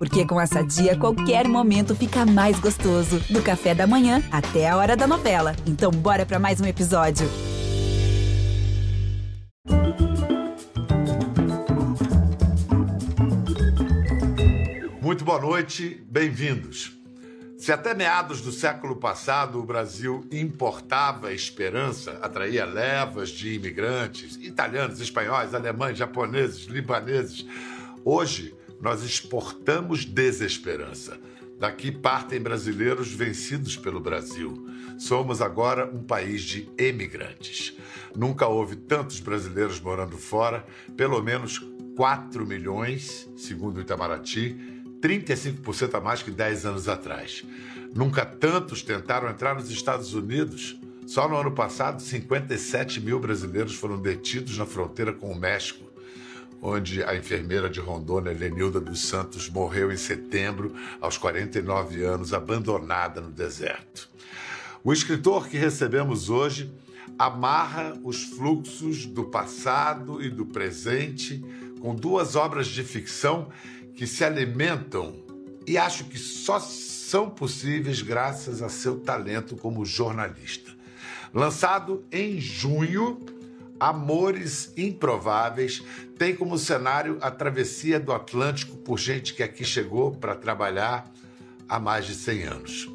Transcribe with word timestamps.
Porque 0.00 0.24
com 0.24 0.40
essa 0.40 0.62
dia, 0.62 0.96
qualquer 0.96 1.46
momento 1.46 1.94
fica 1.94 2.24
mais 2.24 2.58
gostoso. 2.58 3.20
Do 3.28 3.42
café 3.42 3.74
da 3.74 3.86
manhã 3.86 4.22
até 4.32 4.66
a 4.66 4.74
hora 4.74 4.96
da 4.96 5.06
novela. 5.06 5.54
Então, 5.66 5.90
bora 5.90 6.24
para 6.24 6.38
mais 6.38 6.58
um 6.58 6.64
episódio. 6.64 7.28
Muito 15.02 15.22
boa 15.22 15.38
noite, 15.38 16.02
bem-vindos. 16.08 16.98
Se 17.58 17.70
até 17.70 17.92
meados 17.92 18.40
do 18.40 18.52
século 18.52 18.96
passado 18.96 19.58
o 19.58 19.66
Brasil 19.66 20.26
importava 20.32 21.30
esperança, 21.30 22.12
atraía 22.22 22.64
levas 22.64 23.28
de 23.28 23.52
imigrantes, 23.52 24.36
italianos, 24.36 24.98
espanhóis, 24.98 25.52
alemães, 25.52 25.98
japoneses, 25.98 26.64
libaneses, 26.64 27.44
hoje 28.02 28.58
nós 28.80 29.02
exportamos 29.04 30.04
desesperança. 30.04 31.18
Daqui 31.58 31.92
partem 31.92 32.40
brasileiros 32.40 33.12
vencidos 33.12 33.76
pelo 33.76 34.00
Brasil. 34.00 34.66
Somos 34.98 35.42
agora 35.42 35.84
um 35.92 36.02
país 36.02 36.42
de 36.42 36.68
emigrantes. 36.78 37.76
Nunca 38.16 38.46
houve 38.46 38.76
tantos 38.76 39.20
brasileiros 39.20 39.78
morando 39.78 40.16
fora, 40.16 40.64
pelo 40.96 41.22
menos 41.22 41.58
4 41.96 42.46
milhões, 42.46 43.28
segundo 43.36 43.76
o 43.76 43.80
Itamaraty, 43.82 44.56
35% 45.02 45.94
a 45.94 46.00
mais 46.00 46.22
que 46.22 46.30
10 46.30 46.64
anos 46.64 46.88
atrás. 46.88 47.44
Nunca 47.94 48.24
tantos 48.24 48.82
tentaram 48.82 49.28
entrar 49.28 49.54
nos 49.54 49.70
Estados 49.70 50.14
Unidos. 50.14 50.80
Só 51.06 51.28
no 51.28 51.36
ano 51.36 51.52
passado, 51.52 52.00
57 52.00 53.00
mil 53.00 53.18
brasileiros 53.18 53.74
foram 53.74 54.00
detidos 54.00 54.56
na 54.56 54.64
fronteira 54.64 55.12
com 55.12 55.30
o 55.30 55.38
México, 55.38 55.89
onde 56.62 57.02
a 57.02 57.16
enfermeira 57.16 57.68
de 57.70 57.80
Rondônia, 57.80 58.32
Lenilda 58.32 58.80
dos 58.80 59.00
Santos, 59.00 59.48
morreu 59.48 59.90
em 59.90 59.96
setembro, 59.96 60.74
aos 61.00 61.16
49 61.16 62.04
anos, 62.04 62.34
abandonada 62.34 63.20
no 63.20 63.30
deserto. 63.30 64.08
O 64.82 64.92
escritor 64.92 65.48
que 65.48 65.56
recebemos 65.56 66.30
hoje 66.30 66.72
amarra 67.18 67.98
os 68.02 68.24
fluxos 68.24 69.04
do 69.06 69.24
passado 69.24 70.22
e 70.22 70.30
do 70.30 70.46
presente 70.46 71.44
com 71.80 71.94
duas 71.94 72.36
obras 72.36 72.66
de 72.66 72.82
ficção 72.82 73.50
que 73.94 74.06
se 74.06 74.24
alimentam 74.24 75.14
e 75.66 75.76
acho 75.76 76.04
que 76.04 76.18
só 76.18 76.58
são 76.58 77.28
possíveis 77.28 78.00
graças 78.00 78.62
a 78.62 78.68
seu 78.68 78.98
talento 79.00 79.56
como 79.56 79.84
jornalista. 79.84 80.70
Lançado 81.32 82.04
em 82.10 82.40
junho, 82.40 83.20
Amores 83.80 84.72
Improváveis 84.76 85.82
tem 86.18 86.36
como 86.36 86.58
cenário 86.58 87.16
a 87.22 87.30
travessia 87.30 87.98
do 87.98 88.12
Atlântico 88.12 88.76
por 88.76 88.98
gente 88.98 89.32
que 89.32 89.42
aqui 89.42 89.64
chegou 89.64 90.12
para 90.12 90.36
trabalhar 90.36 91.10
há 91.66 91.80
mais 91.80 92.04
de 92.04 92.14
100 92.14 92.42
anos. 92.42 92.90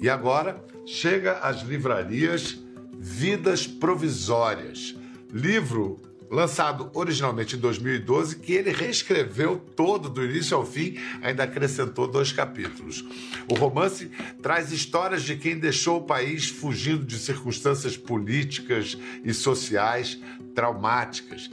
E 0.00 0.08
agora 0.08 0.64
chega 0.86 1.34
às 1.40 1.60
livrarias 1.60 2.58
Vidas 2.98 3.66
Provisórias, 3.66 4.96
livro 5.30 6.00
lançado 6.30 6.90
originalmente 6.94 7.56
em 7.56 7.58
2012, 7.58 8.36
que 8.36 8.52
ele 8.52 8.70
reescreveu 8.70 9.58
todo 9.74 10.08
do 10.08 10.24
início 10.24 10.56
ao 10.56 10.64
fim, 10.64 10.96
ainda 11.20 11.42
acrescentou 11.42 12.06
dois 12.06 12.30
capítulos. 12.30 13.04
O 13.48 13.54
romance 13.54 14.10
traz 14.40 14.70
histórias 14.70 15.24
de 15.24 15.36
quem 15.36 15.58
deixou 15.58 15.98
o 15.98 16.04
país 16.04 16.48
fugindo 16.48 17.04
de 17.04 17.18
circunstâncias 17.18 17.96
políticas 17.96 18.96
e 19.24 19.34
sociais 19.34 20.20
traumáticas. 20.54 21.50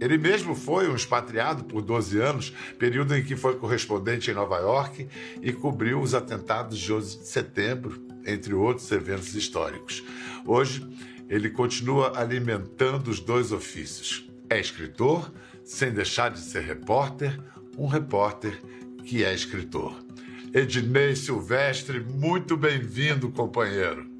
Ele 0.00 0.16
mesmo 0.16 0.54
foi 0.54 0.88
um 0.88 0.94
expatriado 0.94 1.64
por 1.64 1.82
12 1.82 2.18
anos, 2.20 2.52
período 2.78 3.14
em 3.14 3.22
que 3.22 3.36
foi 3.36 3.56
correspondente 3.56 4.30
em 4.30 4.34
Nova 4.34 4.58
York 4.58 5.06
e 5.42 5.52
cobriu 5.52 6.00
os 6.00 6.14
atentados 6.14 6.78
de 6.78 6.90
11 6.90 7.18
de 7.18 7.28
setembro, 7.28 8.00
entre 8.24 8.54
outros 8.54 8.90
eventos 8.92 9.34
históricos. 9.34 10.02
Hoje, 10.46 10.86
ele 11.28 11.50
continua 11.50 12.18
alimentando 12.18 13.08
os 13.08 13.20
dois 13.20 13.52
ofícios. 13.52 14.29
É 14.50 14.58
escritor, 14.58 15.32
sem 15.64 15.92
deixar 15.92 16.32
de 16.32 16.40
ser 16.40 16.64
repórter, 16.64 17.40
um 17.78 17.86
repórter 17.86 18.60
que 19.06 19.22
é 19.22 19.32
escritor. 19.32 20.04
Ednei 20.52 21.14
Silvestre, 21.14 22.00
muito 22.00 22.56
bem-vindo, 22.56 23.30
companheiro. 23.30 24.10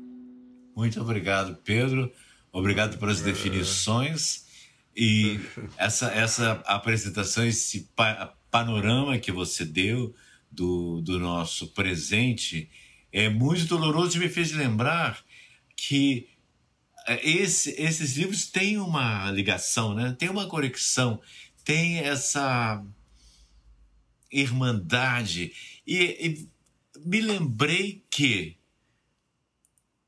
Muito 0.77 1.01
obrigado, 1.01 1.59
Pedro. 1.65 2.13
Obrigado 2.53 2.97
pelas 2.97 3.21
definições 3.21 4.47
e 4.97 5.41
essa, 5.77 6.13
essa 6.13 6.53
apresentação, 6.65 7.45
esse 7.45 7.91
pa 7.97 8.33
panorama 8.53 9.19
que 9.19 9.33
você 9.33 9.65
deu 9.65 10.15
do, 10.51 11.01
do 11.03 11.19
nosso 11.19 11.69
presente 11.75 12.71
é 13.13 13.29
muito 13.29 13.67
doloroso 13.67 14.17
e 14.17 14.21
me 14.21 14.29
fez 14.29 14.53
lembrar 14.53 15.21
que 15.77 16.29
é, 16.29 16.30
esse, 17.22 17.71
esses 17.78 18.16
livros 18.16 18.47
têm 18.47 18.78
uma 18.78 19.31
ligação, 19.31 19.94
né? 19.94 20.15
tem 20.19 20.28
uma 20.28 20.47
conexão, 20.47 21.21
tem 21.65 21.98
essa 21.98 22.84
irmandade. 24.31 25.53
E, 25.87 25.97
e 25.97 26.48
me 27.04 27.21
lembrei 27.21 28.04
que 28.10 28.56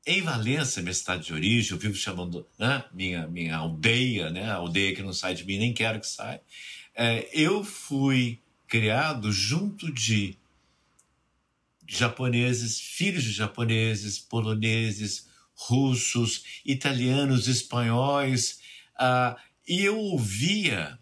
em 0.05 0.21
Valença, 0.21 0.81
minha 0.81 0.93
cidade 0.93 1.25
de 1.25 1.33
origem, 1.33 1.71
eu 1.71 1.77
vivo 1.77 1.95
chamando 1.95 2.45
né, 2.59 2.83
minha, 2.93 3.25
minha 3.27 3.55
aldeia, 3.55 4.29
né, 4.29 4.45
a 4.49 4.55
aldeia 4.55 4.93
que 4.93 5.01
não 5.01 5.13
sai 5.13 5.33
de 5.33 5.45
mim, 5.45 5.57
nem 5.57 5.73
quero 5.73 5.99
que 5.99 6.07
saia. 6.07 6.41
É, 6.93 7.29
eu 7.31 7.63
fui 7.63 8.41
criado 8.67 9.31
junto 9.31 9.91
de 9.91 10.37
japoneses, 11.87 12.79
filhos 12.79 13.23
de 13.23 13.31
japoneses, 13.31 14.19
poloneses, 14.19 15.29
russos, 15.55 16.61
italianos, 16.65 17.47
espanhóis, 17.47 18.59
uh, 18.99 19.39
e 19.67 19.81
eu 19.81 19.97
ouvia 19.97 20.99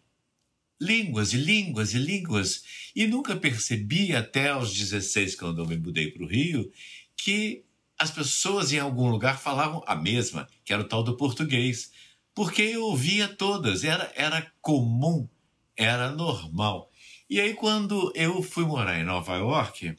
línguas 0.79 1.34
e 1.34 1.38
línguas 1.38 1.94
e 1.94 2.00
línguas, 2.00 2.63
e 2.95 3.06
nunca 3.06 3.35
percebi 3.35 4.16
até 4.16 4.50
aos 4.50 4.73
16, 4.73 5.35
quando 5.35 5.62
eu 5.62 5.67
me 5.67 5.78
mudei 5.78 6.12
para 6.12 6.23
o 6.23 6.28
Rio, 6.28 6.72
que 7.16 7.63
as 7.97 8.09
pessoas 8.09 8.73
em 8.73 8.79
algum 8.79 9.09
lugar 9.09 9.39
falavam 9.39 9.84
a 9.85 9.95
mesma, 9.95 10.47
que 10.66 10.73
era 10.73 10.81
o 10.81 10.88
tal 10.88 11.03
do 11.03 11.16
português, 11.16 11.91
porque 12.33 12.63
eu 12.63 12.83
ouvia 12.85 13.28
todas, 13.28 13.83
era, 13.83 14.12
era 14.16 14.51
comum, 14.59 15.29
era 15.78 16.12
normal. 16.12 16.91
E 17.29 17.39
aí, 17.39 17.53
quando 17.53 18.12
eu 18.16 18.41
fui 18.41 18.66
morar 18.66 19.00
em 19.00 19.03
Nova 19.03 19.35
York, 19.38 19.95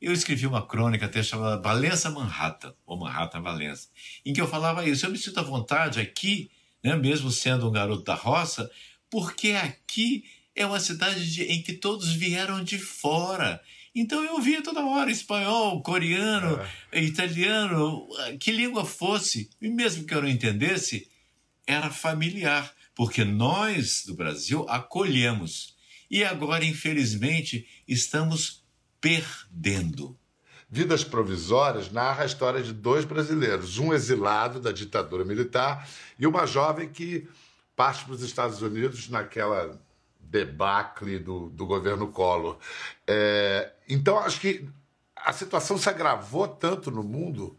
eu 0.00 0.12
escrevi 0.12 0.46
uma 0.46 0.66
crônica 0.66 1.06
até 1.06 1.22
chamada 1.22 1.60
Valença 1.60 2.10
Manhattan, 2.10 2.74
ou 2.84 2.98
Manhattan 2.98 3.40
Valença, 3.40 3.88
em 4.24 4.32
que 4.32 4.40
eu 4.40 4.48
falava 4.48 4.86
isso. 4.86 5.06
Eu 5.06 5.10
me 5.10 5.18
sinto 5.18 5.40
à 5.40 5.42
vontade 5.42 6.00
aqui, 6.00 6.50
né, 6.82 6.94
mesmo 6.96 7.30
sendo 7.30 7.68
um 7.68 7.72
garoto 7.72 8.04
da 8.04 8.14
roça, 8.14 8.70
porque 9.10 9.52
aqui 9.52 10.24
é 10.54 10.66
uma 10.66 10.80
cidade 10.80 11.32
de, 11.32 11.44
em 11.44 11.62
que 11.62 11.72
todos 11.72 12.12
vieram 12.12 12.62
de 12.62 12.78
fora. 12.78 13.60
Então 13.94 14.22
eu 14.22 14.34
ouvia 14.34 14.62
toda 14.62 14.84
hora 14.84 15.10
espanhol, 15.10 15.82
coreano, 15.82 16.60
é. 16.92 17.02
italiano, 17.02 18.06
que 18.38 18.52
língua 18.52 18.84
fosse, 18.84 19.48
e 19.60 19.68
mesmo 19.68 20.04
que 20.04 20.14
eu 20.14 20.20
não 20.20 20.28
entendesse, 20.28 21.08
era 21.66 21.90
familiar, 21.90 22.72
porque 22.94 23.24
nós 23.24 24.04
do 24.06 24.14
Brasil 24.14 24.66
acolhemos. 24.68 25.74
E 26.10 26.22
agora, 26.22 26.64
infelizmente, 26.64 27.66
estamos 27.88 28.65
perdendo. 29.06 30.18
Vidas 30.68 31.04
Provisórias 31.04 31.92
narra 31.92 32.24
a 32.24 32.26
história 32.26 32.60
de 32.60 32.72
dois 32.72 33.04
brasileiros, 33.04 33.78
um 33.78 33.94
exilado 33.94 34.58
da 34.58 34.72
ditadura 34.72 35.24
militar 35.24 35.88
e 36.18 36.26
uma 36.26 36.44
jovem 36.44 36.88
que 36.88 37.28
parte 37.76 38.04
para 38.04 38.14
os 38.14 38.22
Estados 38.22 38.60
Unidos 38.62 39.08
naquela 39.08 39.80
debacle 40.18 41.20
do, 41.20 41.50
do 41.50 41.64
governo 41.66 42.08
Collor. 42.08 42.58
É, 43.06 43.70
então, 43.88 44.18
acho 44.18 44.40
que 44.40 44.68
a 45.14 45.32
situação 45.32 45.78
se 45.78 45.88
agravou 45.88 46.48
tanto 46.48 46.90
no 46.90 47.04
mundo 47.04 47.56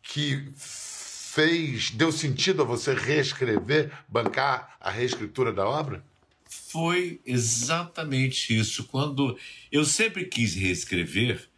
que 0.00 0.52
fez, 0.54 1.90
deu 1.90 2.12
sentido 2.12 2.62
a 2.62 2.64
você 2.64 2.94
reescrever, 2.94 3.90
bancar 4.06 4.76
a 4.78 4.88
reescritura 4.88 5.52
da 5.52 5.66
obra? 5.66 6.04
Foi 6.50 7.20
exatamente 7.24 8.58
isso. 8.58 8.84
Quando 8.84 9.38
eu 9.70 9.84
sempre 9.84 10.24
quis 10.24 10.54
reescrever 10.54 11.48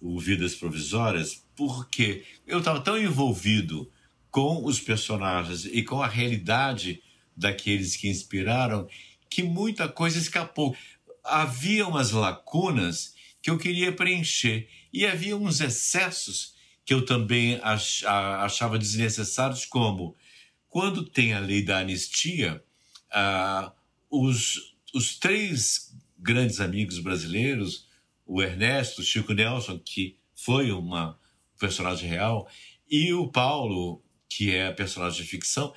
o 0.00 0.20
Vidas 0.20 0.54
Provisórias, 0.54 1.44
porque 1.56 2.24
eu 2.46 2.60
estava 2.60 2.80
tão 2.80 2.96
envolvido 2.96 3.90
com 4.30 4.64
os 4.64 4.78
personagens 4.78 5.64
e 5.64 5.82
com 5.82 6.00
a 6.00 6.06
realidade 6.06 7.02
daqueles 7.36 7.96
que 7.96 8.08
inspiraram 8.08 8.88
que 9.28 9.42
muita 9.42 9.88
coisa 9.88 10.18
escapou. 10.18 10.76
Havia 11.24 11.86
umas 11.86 12.12
lacunas 12.12 13.14
que 13.42 13.50
eu 13.50 13.58
queria 13.58 13.90
preencher 13.90 14.68
e 14.92 15.04
havia 15.04 15.36
uns 15.36 15.60
excessos 15.60 16.54
que 16.84 16.94
eu 16.94 17.04
também 17.04 17.60
achava 17.62 18.78
desnecessários, 18.78 19.64
como 19.64 20.16
quando 20.68 21.04
tem 21.04 21.32
a 21.32 21.40
lei 21.40 21.62
da 21.62 21.78
anistia, 21.78 22.62
os, 24.20 24.74
os 24.94 25.18
três 25.18 25.94
grandes 26.18 26.60
amigos 26.60 26.98
brasileiros, 26.98 27.86
o 28.24 28.42
Ernesto, 28.42 29.02
Chico 29.02 29.32
Nelson, 29.32 29.78
que 29.78 30.16
foi 30.34 30.72
uma 30.72 31.18
personagem 31.58 32.08
real, 32.08 32.48
e 32.88 33.12
o 33.12 33.28
Paulo, 33.28 34.02
que 34.28 34.54
é 34.54 34.70
personagem 34.72 35.22
de 35.22 35.28
ficção, 35.28 35.72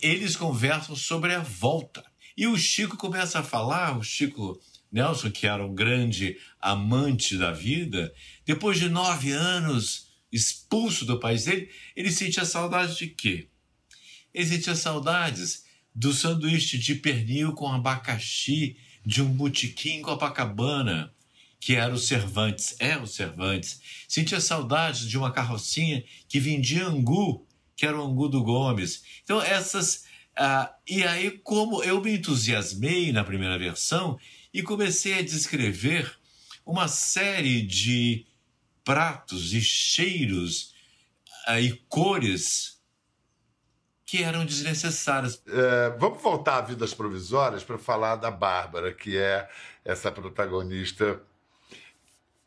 eles 0.00 0.36
conversam 0.36 0.96
sobre 0.96 1.32
a 1.34 1.40
volta. 1.40 2.04
E 2.36 2.46
o 2.46 2.56
Chico 2.56 2.96
começa 2.96 3.38
a 3.38 3.44
falar, 3.44 3.96
o 3.96 4.02
Chico 4.02 4.60
Nelson, 4.90 5.30
que 5.30 5.46
era 5.46 5.64
um 5.64 5.74
grande 5.74 6.36
amante 6.60 7.36
da 7.36 7.52
vida, 7.52 8.12
depois 8.44 8.78
de 8.78 8.88
nove 8.88 9.32
anos 9.32 10.12
expulso 10.32 11.04
do 11.04 11.20
país 11.20 11.44
dele, 11.44 11.70
ele 11.94 12.10
sentia 12.10 12.44
saudade 12.44 12.96
de 12.96 13.06
quê? 13.06 13.48
Ele 14.32 14.46
sentia 14.46 14.74
saudades 14.74 15.64
do 15.94 16.12
sanduíche 16.12 16.76
de 16.76 16.96
pernil 16.96 17.52
com 17.52 17.68
abacaxi 17.68 18.76
de 19.06 19.22
um 19.22 19.28
botequim 19.28 19.98
em 19.98 20.02
Copacabana, 20.02 21.12
que 21.60 21.76
era 21.76 21.94
o 21.94 21.98
Cervantes, 21.98 22.74
é 22.78 22.96
o 22.96 23.06
Cervantes. 23.06 23.80
Sentia 24.08 24.40
saudades 24.40 25.08
de 25.08 25.16
uma 25.16 25.32
carrocinha 25.32 26.02
que 26.28 26.40
vendia 26.40 26.86
angu, 26.86 27.46
que 27.76 27.86
era 27.86 27.98
o 27.98 28.04
angu 28.04 28.28
do 28.28 28.42
Gomes. 28.42 29.02
Então, 29.22 29.40
essas. 29.40 30.04
Ah, 30.36 30.74
e 30.88 31.04
aí, 31.04 31.30
como 31.30 31.82
eu 31.84 32.00
me 32.02 32.16
entusiasmei 32.16 33.12
na 33.12 33.22
primeira 33.22 33.56
versão 33.56 34.18
e 34.52 34.62
comecei 34.62 35.18
a 35.18 35.22
descrever 35.22 36.12
uma 36.66 36.88
série 36.88 37.62
de 37.62 38.26
pratos 38.84 39.54
e 39.54 39.60
cheiros 39.60 40.74
ah, 41.46 41.60
e 41.60 41.72
cores 41.88 42.73
que 44.06 44.22
eram 44.22 44.44
desnecessárias. 44.44 45.42
É, 45.46 45.96
vamos 45.98 46.22
voltar 46.22 46.58
a 46.58 46.60
Vidas 46.60 46.92
Provisórias 46.92 47.64
para 47.64 47.78
falar 47.78 48.16
da 48.16 48.30
Bárbara, 48.30 48.92
que 48.92 49.16
é 49.16 49.48
essa 49.84 50.10
protagonista 50.12 51.20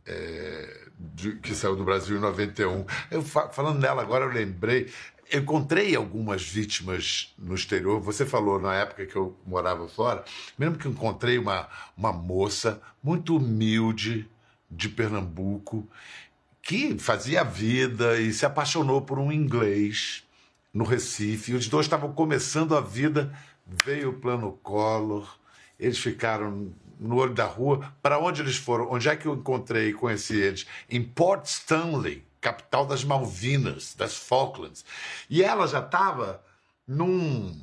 é, 0.05 0.87
de, 0.97 1.35
que 1.37 1.55
saiu 1.55 1.75
do 1.75 1.83
Brasil 1.83 2.17
em 2.17 2.21
91. 2.21 2.85
Eu, 3.09 3.23
falando 3.23 3.79
dela 3.79 4.01
agora, 4.01 4.25
eu 4.25 4.31
lembrei. 4.31 4.91
encontrei 5.33 5.95
algumas 5.95 6.43
vítimas 6.43 7.33
no 7.37 7.55
exterior. 7.55 7.99
Você 8.01 8.25
falou 8.25 8.59
na 8.59 8.75
época 8.75 9.05
que 9.05 9.15
eu 9.15 9.35
morava 9.45 9.87
fora. 9.87 10.23
Mesmo 10.57 10.77
que 10.77 10.87
encontrei 10.87 11.39
uma, 11.39 11.67
uma 11.97 12.13
moça 12.13 12.81
muito 13.01 13.35
humilde 13.35 14.29
de 14.69 14.89
Pernambuco 14.89 15.87
que 16.61 16.99
fazia 16.99 17.43
vida 17.45 18.19
e 18.19 18.33
se 18.33 18.45
apaixonou 18.45 19.01
por 19.01 19.17
um 19.17 19.31
inglês 19.31 20.26
no 20.77 20.83
Recife. 20.83 21.55
Os 21.55 21.67
dois 21.67 21.87
estavam 21.87 22.13
começando 22.13 22.77
a 22.77 22.81
vida, 22.81 23.33
veio 23.83 24.11
o 24.11 24.13
plano 24.13 24.51
Collor, 24.61 25.37
eles 25.79 25.97
ficaram 25.97 26.71
no 26.99 27.15
olho 27.15 27.33
da 27.33 27.45
rua. 27.45 27.91
Para 27.99 28.19
onde 28.19 28.41
eles 28.41 28.57
foram? 28.57 28.91
Onde 28.91 29.09
é 29.09 29.15
que 29.15 29.25
eu 29.25 29.33
encontrei 29.33 29.89
e 29.89 29.93
conheci 29.93 30.35
eles? 30.35 30.67
Em 30.87 31.03
Port 31.03 31.45
Stanley, 31.45 32.23
capital 32.39 32.85
das 32.85 33.03
Malvinas, 33.03 33.95
das 33.95 34.15
Falklands. 34.15 34.85
E 35.27 35.43
ela 35.43 35.67
já 35.67 35.79
estava 35.79 36.43
num, 36.87 37.59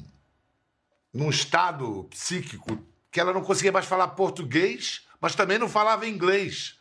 num 1.13 1.31
estado 1.31 2.05
psíquico 2.11 2.79
que 3.13 3.21
ela 3.21 3.33
não 3.33 3.45
conseguia 3.45 3.71
mais 3.71 3.87
falar 3.87 4.09
português, 4.09 5.07
mas 5.21 5.37
também 5.37 5.57
não 5.57 5.69
falava 5.69 6.09
inglês. 6.09 6.81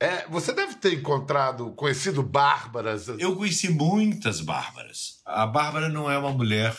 É, 0.00 0.28
você 0.28 0.52
deve 0.52 0.74
ter 0.76 0.94
encontrado, 0.94 1.72
conhecido 1.72 2.22
bárbaras. 2.22 3.08
Eu 3.08 3.34
conheci 3.34 3.68
muitas 3.68 4.40
bárbaras. 4.40 5.20
A 5.24 5.44
Bárbara 5.44 5.88
não 5.88 6.08
é 6.08 6.16
uma 6.16 6.32
mulher 6.32 6.76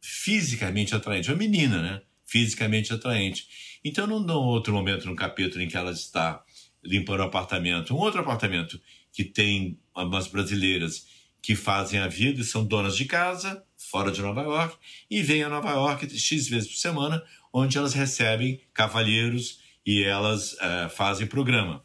fisicamente 0.00 0.94
atraente, 0.94 1.28
é 1.28 1.32
uma 1.32 1.38
menina, 1.38 1.82
né? 1.82 2.02
Fisicamente 2.24 2.92
atraente. 2.92 3.48
Então, 3.84 4.06
num, 4.06 4.20
num 4.20 4.34
outro 4.34 4.72
momento, 4.72 5.06
no 5.06 5.16
capítulo 5.16 5.62
em 5.62 5.68
que 5.68 5.76
ela 5.76 5.90
está 5.90 6.44
limpando 6.84 7.20
o 7.20 7.24
apartamento, 7.24 7.94
um 7.94 7.98
outro 7.98 8.20
apartamento 8.20 8.80
que 9.12 9.24
tem 9.24 9.78
umas 9.96 10.28
brasileiras 10.28 11.06
que 11.42 11.56
fazem 11.56 11.98
a 11.98 12.06
vida 12.06 12.40
e 12.40 12.44
são 12.44 12.64
donas 12.64 12.96
de 12.96 13.06
casa, 13.06 13.64
fora 13.76 14.10
de 14.12 14.22
Nova 14.22 14.42
York, 14.42 14.76
e 15.10 15.20
vêm 15.20 15.42
a 15.42 15.48
Nova 15.48 15.70
York 15.70 16.16
X 16.16 16.48
vezes 16.48 16.68
por 16.68 16.76
semana, 16.76 17.22
onde 17.52 17.76
elas 17.76 17.92
recebem 17.92 18.60
cavalheiros 18.72 19.60
e 19.84 20.02
elas 20.02 20.52
uh, 20.54 20.88
fazem 20.90 21.26
programa. 21.26 21.84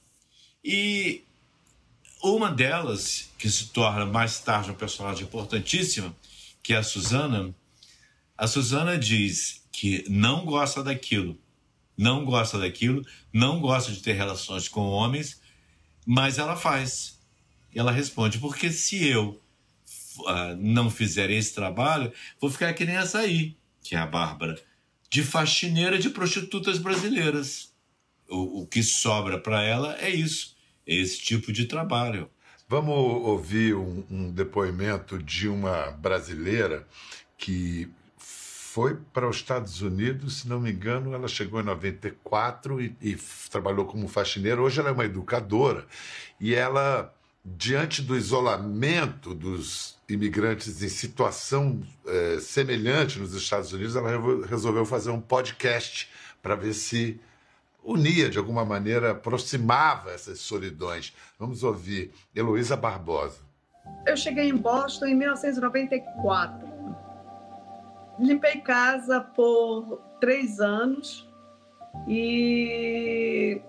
E 0.63 1.23
uma 2.21 2.51
delas, 2.51 3.29
que 3.37 3.49
se 3.49 3.69
torna 3.69 4.05
mais 4.05 4.39
tarde 4.39 4.69
uma 4.69 4.77
personagem 4.77 5.23
importantíssima, 5.23 6.15
que 6.61 6.73
é 6.73 6.77
a 6.77 6.83
Susana, 6.83 7.55
a 8.37 8.47
Susana 8.47 8.97
diz 8.97 9.63
que 9.71 10.05
não 10.09 10.45
gosta 10.45 10.83
daquilo, 10.83 11.37
não 11.97 12.25
gosta 12.25 12.57
daquilo, 12.57 13.05
não 13.33 13.59
gosta 13.59 13.91
de 13.91 14.01
ter 14.01 14.13
relações 14.13 14.67
com 14.67 14.81
homens, 14.81 15.41
mas 16.05 16.37
ela 16.37 16.55
faz. 16.55 17.19
Ela 17.73 17.91
responde: 17.91 18.39
porque 18.39 18.71
se 18.71 19.05
eu 19.05 19.41
uh, 20.19 20.55
não 20.57 20.89
fizer 20.89 21.29
esse 21.29 21.53
trabalho, 21.53 22.11
vou 22.39 22.49
ficar 22.49 22.73
que 22.73 22.85
nem 22.85 22.95
essa 22.95 23.19
aí, 23.19 23.55
que 23.83 23.95
é 23.95 23.99
a 23.99 24.05
Bárbara, 24.05 24.61
de 25.09 25.23
faxineira 25.23 25.97
de 25.97 26.09
prostitutas 26.09 26.77
brasileiras 26.77 27.68
o, 28.29 28.61
o 28.61 28.67
que 28.67 28.83
sobra 28.83 29.39
para 29.39 29.63
ela 29.63 29.97
é 29.99 30.09
isso, 30.09 30.55
é 30.85 30.95
esse 30.95 31.19
tipo 31.19 31.51
de 31.51 31.65
trabalho. 31.65 32.29
Vamos 32.67 32.93
ouvir 32.95 33.73
um, 33.75 34.03
um 34.09 34.31
depoimento 34.31 35.17
de 35.17 35.47
uma 35.47 35.91
brasileira 35.91 36.87
que 37.37 37.89
foi 38.71 38.95
para 39.11 39.27
os 39.27 39.37
Estados 39.37 39.81
Unidos, 39.81 40.41
se 40.41 40.47
não 40.47 40.59
me 40.59 40.71
engano, 40.71 41.13
ela 41.13 41.27
chegou 41.27 41.59
em 41.59 41.63
94 41.63 42.79
e, 42.79 42.95
e 43.01 43.17
trabalhou 43.49 43.85
como 43.85 44.07
faxineira. 44.07 44.61
Hoje 44.61 44.79
ela 44.79 44.89
é 44.89 44.91
uma 44.91 45.05
educadora 45.05 45.87
e 46.39 46.53
ela, 46.53 47.11
diante 47.43 48.03
do 48.03 48.15
isolamento 48.15 49.33
dos 49.33 49.97
imigrantes 50.07 50.83
em 50.83 50.89
situação 50.89 51.81
é, 52.05 52.39
semelhante 52.39 53.17
nos 53.17 53.33
Estados 53.33 53.73
Unidos, 53.73 53.95
ela 53.95 54.11
resolveu 54.45 54.85
fazer 54.85 55.09
um 55.09 55.19
podcast 55.19 56.07
para 56.41 56.53
ver 56.53 56.73
se 56.73 57.19
unia 57.89 58.29
de 58.29 58.37
alguma 58.37 58.63
maneira, 58.63 59.11
aproximava 59.11 60.11
essas 60.11 60.39
solidões. 60.39 61.15
Vamos 61.39 61.63
ouvir 61.63 62.13
Heloísa 62.35 62.77
Barbosa. 62.77 63.41
Eu 64.05 64.15
cheguei 64.15 64.47
em 64.47 64.55
Boston 64.55 65.07
em 65.07 65.15
1994. 65.15 66.69
Limpei 68.19 68.57
casa 68.61 69.21
por 69.21 69.99
três 70.21 70.59
anos 70.59 71.27
e, 72.07 73.59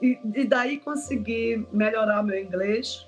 e, 0.00 0.18
e 0.34 0.44
daí 0.46 0.78
consegui 0.78 1.66
melhorar 1.70 2.22
meu 2.22 2.40
inglês 2.40 3.06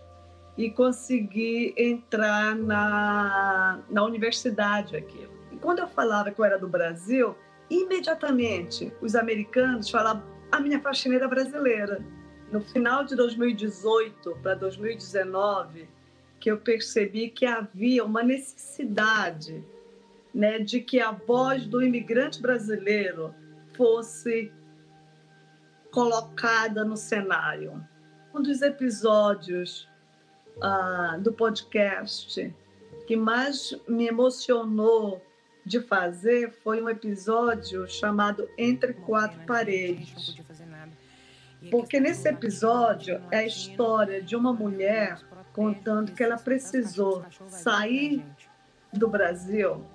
e 0.58 0.70
consegui 0.70 1.74
entrar 1.78 2.54
na, 2.54 3.80
na 3.88 4.04
universidade 4.04 4.96
aqui. 4.96 5.26
E 5.50 5.56
quando 5.56 5.78
eu 5.78 5.88
falava 5.88 6.30
que 6.30 6.38
eu 6.38 6.44
era 6.44 6.58
do 6.58 6.68
Brasil, 6.68 7.34
imediatamente 7.70 8.92
os 9.00 9.14
americanos 9.14 9.88
falavam 9.88 10.31
a 10.52 10.60
minha 10.60 10.80
faxineira 10.80 11.26
brasileira. 11.26 12.04
No 12.52 12.60
final 12.60 13.04
de 13.04 13.16
2018 13.16 14.38
para 14.42 14.54
2019, 14.54 15.88
que 16.38 16.50
eu 16.50 16.58
percebi 16.58 17.30
que 17.30 17.46
havia 17.46 18.04
uma 18.04 18.22
necessidade 18.22 19.64
né, 20.34 20.58
de 20.58 20.80
que 20.80 21.00
a 21.00 21.10
voz 21.10 21.66
do 21.66 21.82
imigrante 21.82 22.42
brasileiro 22.42 23.34
fosse 23.74 24.52
colocada 25.90 26.84
no 26.84 26.96
cenário. 26.96 27.82
Um 28.34 28.42
dos 28.42 28.60
episódios 28.60 29.88
uh, 30.58 31.18
do 31.20 31.32
podcast 31.32 32.54
que 33.06 33.16
mais 33.16 33.74
me 33.88 34.06
emocionou 34.06 35.22
de 35.64 35.80
fazer 35.80 36.50
foi 36.62 36.82
um 36.82 36.88
episódio 36.88 37.88
chamado 37.88 38.48
Entre 38.58 38.92
Quatro 38.92 39.40
Paredes. 39.46 40.36
Porque 41.70 42.00
nesse 42.00 42.28
episódio 42.28 43.22
é 43.30 43.38
a 43.38 43.46
história 43.46 44.20
de 44.20 44.34
uma 44.34 44.52
mulher 44.52 45.18
contando 45.52 46.12
que 46.12 46.22
ela 46.22 46.36
precisou 46.36 47.24
sair 47.46 48.24
do 48.92 49.08
Brasil, 49.08 49.86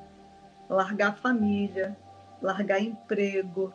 largar 0.69 1.17
família, 1.17 1.97
largar 2.41 2.81
emprego, 2.81 3.74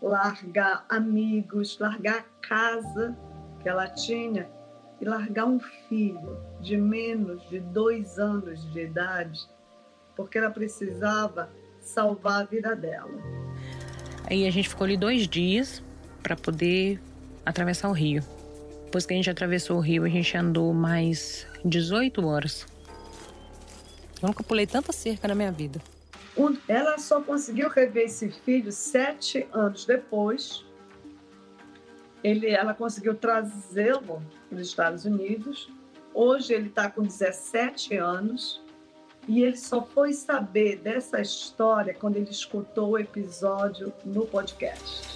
largar 0.00 0.84
amigos, 0.88 1.78
largar 1.78 2.20
a 2.20 2.46
casa 2.46 3.16
que 3.60 3.68
ela 3.68 3.88
tinha 3.88 4.48
e 5.00 5.04
largar 5.04 5.46
um 5.46 5.58
filho 5.58 6.38
de 6.60 6.76
menos 6.76 7.48
de 7.48 7.58
dois 7.58 8.18
anos 8.18 8.70
de 8.72 8.82
idade 8.82 9.48
porque 10.16 10.38
ela 10.38 10.50
precisava 10.50 11.50
salvar 11.80 12.42
a 12.42 12.44
vida 12.44 12.74
dela. 12.74 13.10
Aí 14.28 14.46
a 14.46 14.50
gente 14.50 14.68
ficou 14.68 14.84
ali 14.84 14.96
dois 14.96 15.28
dias 15.28 15.82
para 16.22 16.34
poder 16.36 17.00
atravessar 17.44 17.88
o 17.88 17.92
rio. 17.92 18.22
Depois 18.84 19.04
que 19.04 19.12
a 19.12 19.16
gente 19.16 19.28
atravessou 19.28 19.76
o 19.76 19.80
rio, 19.80 20.04
a 20.04 20.08
gente 20.08 20.36
andou 20.36 20.72
mais 20.72 21.46
18 21.64 22.24
horas. 22.26 22.66
Eu 24.22 24.28
nunca 24.28 24.42
pulei 24.42 24.66
tanta 24.66 24.92
cerca 24.92 25.28
na 25.28 25.34
minha 25.34 25.52
vida. 25.52 25.80
Ela 26.66 26.98
só 26.98 27.20
conseguiu 27.20 27.68
rever 27.68 28.06
esse 28.06 28.30
filho 28.30 28.72
sete 28.72 29.46
anos 29.52 29.84
depois, 29.84 30.64
ele, 32.22 32.48
ela 32.48 32.72
conseguiu 32.72 33.14
trazê-lo 33.14 34.22
para 34.48 34.58
os 34.58 34.66
Estados 34.66 35.04
Unidos. 35.04 35.70
Hoje 36.14 36.54
ele 36.54 36.68
está 36.68 36.90
com 36.90 37.02
17 37.02 37.96
anos 37.96 38.63
e 39.26 39.42
ele 39.42 39.56
só 39.56 39.82
foi 39.82 40.12
saber 40.12 40.76
dessa 40.76 41.20
história 41.20 41.94
quando 41.94 42.16
ele 42.16 42.30
escutou 42.30 42.90
o 42.90 42.98
episódio 42.98 43.92
no 44.04 44.26
podcast. 44.26 45.14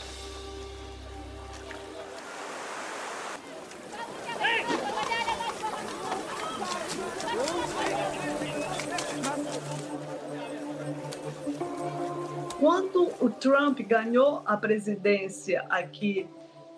Quando 12.59 13.13
o 13.21 13.31
Trump 13.31 13.81
ganhou 13.81 14.43
a 14.45 14.57
presidência 14.57 15.65
aqui 15.69 16.27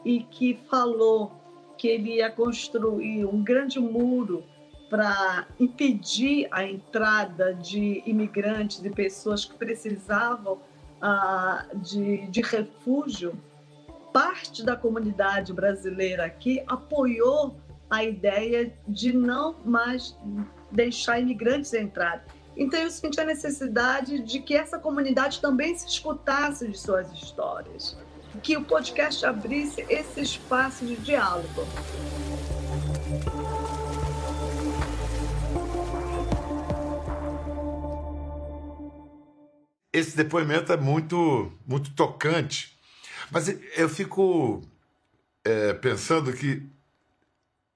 e 0.04 0.20
que 0.22 0.54
falou 0.68 1.32
que 1.78 1.88
ele 1.88 2.16
ia 2.16 2.30
construir 2.30 3.24
um 3.24 3.42
grande 3.42 3.80
muro 3.80 4.44
para 4.90 5.46
impedir 5.58 6.48
a 6.50 6.64
entrada 6.64 7.54
de 7.54 8.02
imigrantes, 8.04 8.82
de 8.82 8.90
pessoas 8.90 9.44
que 9.44 9.54
precisavam 9.54 10.58
ah, 11.00 11.64
de, 11.76 12.26
de 12.26 12.42
refúgio, 12.42 13.38
parte 14.12 14.64
da 14.64 14.76
comunidade 14.76 15.52
brasileira 15.52 16.24
aqui 16.24 16.62
apoiou 16.66 17.54
a 17.88 18.02
ideia 18.02 18.72
de 18.86 19.12
não 19.12 19.54
mais 19.64 20.16
deixar 20.70 21.20
imigrantes 21.20 21.72
entrar. 21.72 22.24
Então 22.56 22.80
eu 22.80 22.90
senti 22.90 23.20
a 23.20 23.24
necessidade 23.24 24.18
de 24.18 24.40
que 24.40 24.54
essa 24.54 24.78
comunidade 24.78 25.40
também 25.40 25.76
se 25.76 25.86
escutasse 25.86 26.66
de 26.66 26.76
suas 26.76 27.12
histórias, 27.12 27.96
que 28.42 28.56
o 28.56 28.64
podcast 28.64 29.24
abrisse 29.24 29.86
esse 29.88 30.20
espaço 30.20 30.84
de 30.84 30.96
diálogo. 30.96 31.64
Esse 39.92 40.16
depoimento 40.16 40.72
é 40.72 40.76
muito, 40.76 41.52
muito 41.66 41.92
tocante. 41.94 42.78
Mas 43.30 43.48
eu 43.76 43.88
fico 43.88 44.62
é, 45.44 45.72
pensando 45.74 46.32
que, 46.32 46.66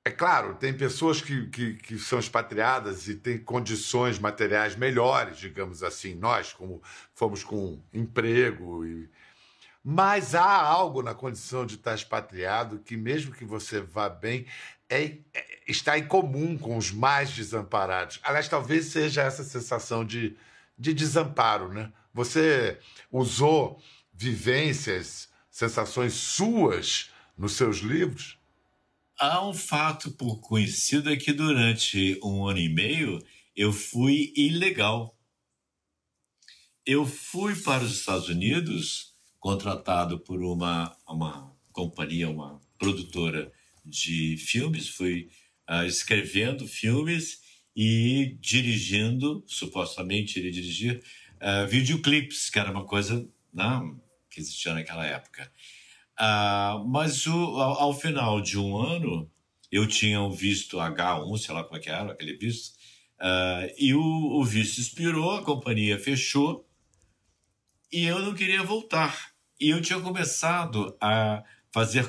é 0.05 0.11
claro, 0.11 0.55
tem 0.55 0.73
pessoas 0.73 1.21
que, 1.21 1.47
que, 1.49 1.75
que, 1.75 1.99
são 1.99 2.19
expatriadas 2.19 3.09
e 3.09 3.15
têm 3.15 3.39
condições 3.39 4.19
materiais 4.19 4.77
melhores, 4.77 5.39
digamos 5.39 5.83
assim, 5.83 6.15
nós, 6.15 6.53
como 6.53 6.83
fomos 7.15 7.43
com 7.43 7.81
emprego. 7.93 8.85
E... 8.87 9.09
Mas 9.83 10.35
há 10.35 10.61
algo 10.61 11.03
na 11.03 11.15
condição 11.15 11.65
de 11.65 11.77
estar 11.77 11.95
expatriado 11.95 12.79
que, 12.79 12.97
mesmo 12.97 13.35
que 13.35 13.45
você 13.45 13.81
vá 13.81 14.09
bem, 14.09 14.47
é, 14.89 15.19
é, 15.33 15.61
está 15.67 15.99
em 15.99 16.07
comum 16.07 16.59
com 16.59 16.77
os 16.77 16.91
mais 16.93 17.31
desamparados. 17.31 18.21
Aliás, 18.23 18.49
talvez 18.49 18.87
seja 18.87 19.23
essa 19.23 19.43
sensação 19.43 20.05
de, 20.05 20.37
de 20.79 20.93
desamparo, 20.93 21.73
né? 21.73 21.93
Você 22.15 22.79
usou 23.11 23.83
vivências, 24.13 25.29
sensações 25.51 26.15
suas 26.15 27.11
nos 27.37 27.55
seus 27.55 27.79
livros? 27.79 28.39
Há 29.19 29.45
um 29.45 29.53
fato 29.53 30.13
por 30.13 30.41
conhecido 30.41 31.13
é 31.13 31.17
que 31.17 31.33
durante 31.33 32.19
um 32.23 32.47
ano 32.47 32.61
e 32.61 32.69
meio 32.69 33.21
eu 33.57 33.73
fui 33.73 34.33
ilegal. 34.37 35.19
Eu 36.87 37.05
fui 37.05 37.57
para 37.57 37.83
os 37.83 37.99
Estados 37.99 38.29
Unidos 38.29 39.13
contratado 39.41 40.21
por 40.21 40.41
uma, 40.41 40.97
uma 41.09 41.53
companhia, 41.73 42.31
uma 42.31 42.61
produtora 42.79 43.53
de 43.85 44.37
filmes, 44.37 44.89
fui 44.89 45.29
uh, 45.69 45.85
escrevendo 45.85 46.67
filmes 46.69 47.41
e 47.77 48.37
dirigindo, 48.41 49.43
supostamente 49.47 50.39
iria 50.39 50.53
dirigir 50.53 51.03
uh, 51.45 51.69
videoclips, 51.69 52.49
que 52.49 52.59
era 52.59 52.71
uma 52.71 52.85
coisa 52.85 53.29
né, 53.53 53.95
que 54.31 54.41
existia 54.41 54.73
naquela 54.73 55.07
época. 55.07 55.53
Uh, 56.19 56.87
mas 56.89 57.27
o, 57.27 57.33
ao, 57.61 57.81
ao, 57.83 57.95
final 57.95 58.41
de 58.41 58.59
um 58.59 58.77
ano, 58.77 59.31
eu 59.71 59.87
tinha 59.87 60.21
o 60.21 60.31
visto 60.31 60.79
H1, 60.79 61.39
sei 61.39 61.55
lá 61.55 61.63
como 61.63 61.77
é 61.77 61.81
que 61.81 61.91
era 61.91 62.13
aquele 62.13 62.37
visto, 62.37 62.75
uh, 63.21 63.71
e 63.77 63.95
o, 63.95 64.01
o 64.01 64.45
visto 64.45 64.79
expirou, 64.79 65.33
a 65.33 65.45
companhia 65.45 65.99
fechou, 65.99 66.67
e 67.93 68.05
eu 68.07 68.21
não 68.21 68.35
queria 68.35 68.63
voltar. 68.63 69.35
E 69.61 69.71
eu 69.71 69.81
tinha 69.81 70.01
começado 70.01 70.97
a 71.01 71.45
fazer 71.73 72.09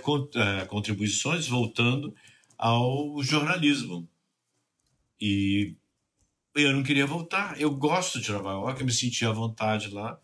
contribuições 0.67 1.47
voltando 1.47 2.13
ao 2.57 3.21
jornalismo. 3.21 4.09
E 5.21 5.75
eu 6.55 6.73
não 6.73 6.83
queria 6.83 7.05
voltar. 7.05 7.59
Eu 7.59 7.71
gosto 7.71 8.19
de 8.19 8.31
Nova 8.31 8.51
York, 8.51 8.79
eu 8.79 8.85
me 8.85 8.93
senti 8.93 9.25
à 9.25 9.31
vontade 9.31 9.89
lá, 9.89 10.19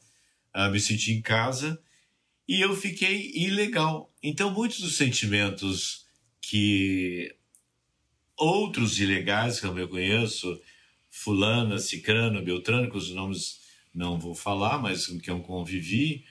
uh, 0.56 0.72
me 0.72 0.80
senti 0.80 1.12
em 1.12 1.22
casa 1.22 1.82
e 2.48 2.62
eu 2.62 2.76
fiquei 2.76 3.32
ilegal. 3.36 4.12
Então, 4.24 4.52
muitos 4.52 4.80
dos 4.80 4.96
sentimentos 4.96 6.06
que 6.40 7.36
outros 8.38 9.00
ilegais 9.00 9.60
que 9.60 9.66
eu 9.66 9.88
conheço, 9.88 10.60
Fulana, 11.10 11.78
Cicrano, 11.78 12.42
Beltrano, 12.42 12.90
que 12.90 12.98
os 12.98 13.12
nomes 13.12 13.60
não 13.94 14.18
vou 14.18 14.34
falar, 14.34 14.80
mas 14.80 15.06
com 15.06 15.20
quem 15.20 15.34
eu 15.34 15.42
convivi, 15.42 16.26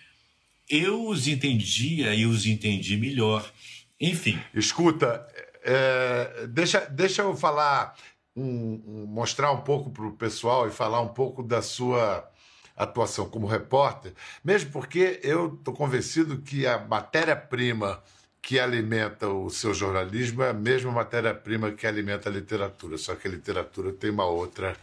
eu 0.68 1.06
os 1.06 1.28
entendia 1.28 2.14
e 2.14 2.24
os 2.26 2.46
entendi 2.46 2.96
melhor. 2.96 3.52
Enfim. 4.00 4.40
Escuta, 4.54 5.26
é, 5.62 6.46
deixa, 6.48 6.80
deixa 6.86 7.22
eu 7.22 7.36
falar 7.36 7.96
um, 8.40 8.82
um, 8.86 9.06
mostrar 9.06 9.52
um 9.52 9.60
pouco 9.60 9.90
para 9.90 10.06
o 10.06 10.12
pessoal 10.12 10.66
e 10.66 10.70
falar 10.70 11.00
um 11.00 11.08
pouco 11.08 11.42
da 11.42 11.60
sua 11.60 12.28
atuação 12.76 13.28
como 13.28 13.46
repórter, 13.46 14.14
mesmo 14.42 14.70
porque 14.70 15.20
eu 15.22 15.54
estou 15.54 15.74
convencido 15.74 16.38
que 16.38 16.66
a 16.66 16.78
matéria-prima 16.78 18.02
que 18.40 18.58
alimenta 18.58 19.28
o 19.28 19.50
seu 19.50 19.74
jornalismo 19.74 20.42
é 20.42 20.48
a 20.48 20.54
mesma 20.54 20.90
matéria-prima 20.90 21.72
que 21.72 21.86
alimenta 21.86 22.30
a 22.30 22.32
literatura, 22.32 22.96
só 22.96 23.14
que 23.14 23.28
a 23.28 23.30
literatura 23.30 23.92
tem 23.92 24.10
uma 24.10 24.24
outra 24.24 24.74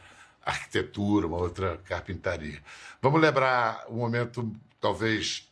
arquitetura, 0.46 1.26
uma 1.26 1.38
outra 1.38 1.78
carpintaria. 1.86 2.62
Vamos 3.02 3.20
lembrar 3.20 3.86
um 3.90 3.98
momento, 3.98 4.56
talvez, 4.80 5.52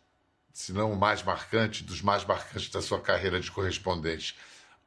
se 0.53 0.71
não 0.71 0.93
o 0.93 0.95
mais 0.95 1.23
marcante, 1.23 1.83
dos 1.83 2.01
mais 2.01 2.23
marcantes 2.23 2.69
da 2.69 2.81
sua 2.81 3.01
carreira 3.01 3.39
de 3.39 3.51
correspondente. 3.51 4.37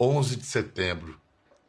11 0.00 0.36
de 0.36 0.46
setembro 0.46 1.20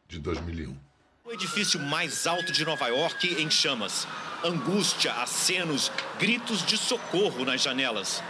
de 0.08 0.20
2001. 0.20 0.89
O 1.30 1.32
edifício 1.32 1.80
mais 1.80 2.26
alto 2.26 2.52
de 2.52 2.66
Nova 2.66 2.88
York 2.88 3.36
em 3.40 3.52
chamas. 3.52 4.08
Angústia, 4.44 5.14
acenos, 5.14 5.92
gritos 6.18 6.66
de 6.66 6.76
socorro 6.76 7.46
nas 7.46 7.62
janelas. 7.62 8.24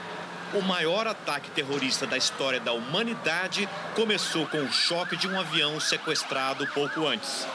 O 0.53 0.61
maior 0.61 1.07
ataque 1.07 1.49
terrorista 1.51 2.05
da 2.05 2.17
história 2.17 2.59
da 2.59 2.73
humanidade 2.73 3.69
começou 3.95 4.45
com 4.47 4.57
o 4.57 4.73
choque 4.73 5.15
de 5.15 5.29
um 5.29 5.39
avião 5.39 5.79
sequestrado 5.79 6.67
pouco 6.73 7.07
antes. 7.07 7.47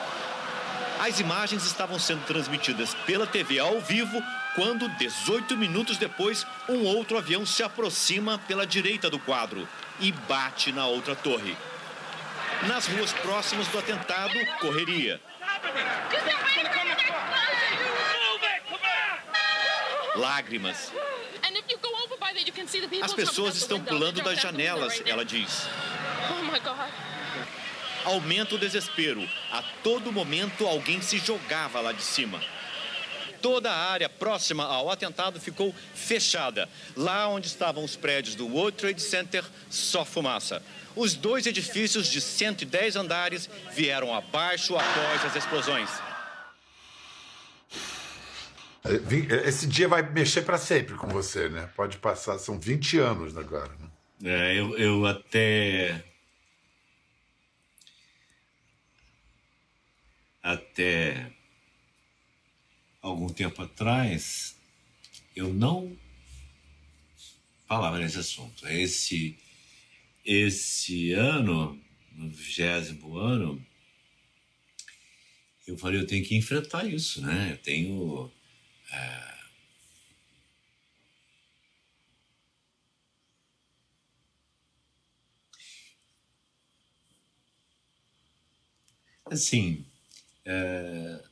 As 0.98 1.20
imagens 1.20 1.66
estavam 1.66 1.98
sendo 1.98 2.24
transmitidas 2.24 2.94
pela 3.04 3.26
TV 3.26 3.58
ao 3.58 3.82
vivo 3.82 4.22
quando, 4.54 4.88
18 4.96 5.58
minutos 5.58 5.98
depois, 5.98 6.46
um 6.66 6.84
outro 6.84 7.18
avião 7.18 7.44
se 7.44 7.62
aproxima 7.62 8.38
pela 8.48 8.66
direita 8.66 9.10
do 9.10 9.18
quadro 9.18 9.68
e 10.00 10.10
bate 10.10 10.72
na 10.72 10.86
outra 10.86 11.14
torre. 11.14 11.54
Nas 12.66 12.86
ruas 12.86 13.12
próximas 13.12 13.68
do 13.68 13.78
atentado, 13.78 14.32
correria. 14.58 15.20
Lágrimas. 20.16 20.92
As 23.02 23.12
pessoas 23.12 23.56
estão 23.56 23.80
pulando 23.80 24.22
das 24.22 24.40
janelas, 24.40 25.02
ela 25.06 25.24
diz. 25.24 25.66
Oh, 26.30 28.08
Aumenta 28.08 28.54
o 28.54 28.58
desespero. 28.58 29.28
A 29.50 29.62
todo 29.82 30.12
momento 30.12 30.66
alguém 30.66 31.00
se 31.00 31.18
jogava 31.18 31.80
lá 31.80 31.92
de 31.92 32.02
cima. 32.02 32.40
Toda 33.40 33.70
a 33.70 33.90
área 33.90 34.08
próxima 34.08 34.64
ao 34.64 34.90
atentado 34.90 35.38
ficou 35.40 35.74
fechada. 35.94 36.68
Lá 36.96 37.28
onde 37.28 37.46
estavam 37.46 37.84
os 37.84 37.94
prédios 37.94 38.34
do 38.34 38.46
World 38.46 38.76
Trade 38.78 39.02
Center, 39.02 39.44
só 39.68 40.04
fumaça. 40.04 40.62
Os 40.96 41.14
dois 41.14 41.46
edifícios 41.46 42.08
de 42.08 42.20
110 42.20 42.96
andares 42.96 43.48
vieram 43.72 44.14
abaixo 44.14 44.76
após 44.76 45.24
as 45.24 45.36
explosões. 45.36 45.90
Esse 49.44 49.66
dia 49.66 49.88
vai 49.88 50.02
mexer 50.02 50.42
para 50.42 50.58
sempre 50.58 50.94
com 50.94 51.08
você, 51.08 51.48
né? 51.48 51.70
Pode 51.74 51.96
passar, 51.98 52.38
são 52.38 52.60
20 52.60 52.98
anos 52.98 53.36
agora. 53.36 53.72
Né? 54.20 54.50
É, 54.52 54.58
eu, 54.58 54.76
eu 54.78 55.06
até. 55.06 56.04
Até 60.42 61.32
algum 63.00 63.28
tempo 63.28 63.62
atrás, 63.62 64.54
eu 65.34 65.48
não 65.52 65.96
falava 67.66 67.98
nesse 67.98 68.18
assunto. 68.18 68.68
Esse 68.68 69.38
esse 70.24 71.12
ano, 71.12 71.80
no 72.12 72.30
vigésimo 72.30 73.16
ano, 73.18 73.64
eu 75.66 75.78
falei, 75.78 76.00
eu 76.00 76.06
tenho 76.06 76.24
que 76.24 76.36
enfrentar 76.36 76.86
isso, 76.86 77.22
né? 77.22 77.52
Eu 77.52 77.58
tenho. 77.58 78.32
É... 78.92 79.34
Assim, 89.26 89.84
é... 90.44 91.24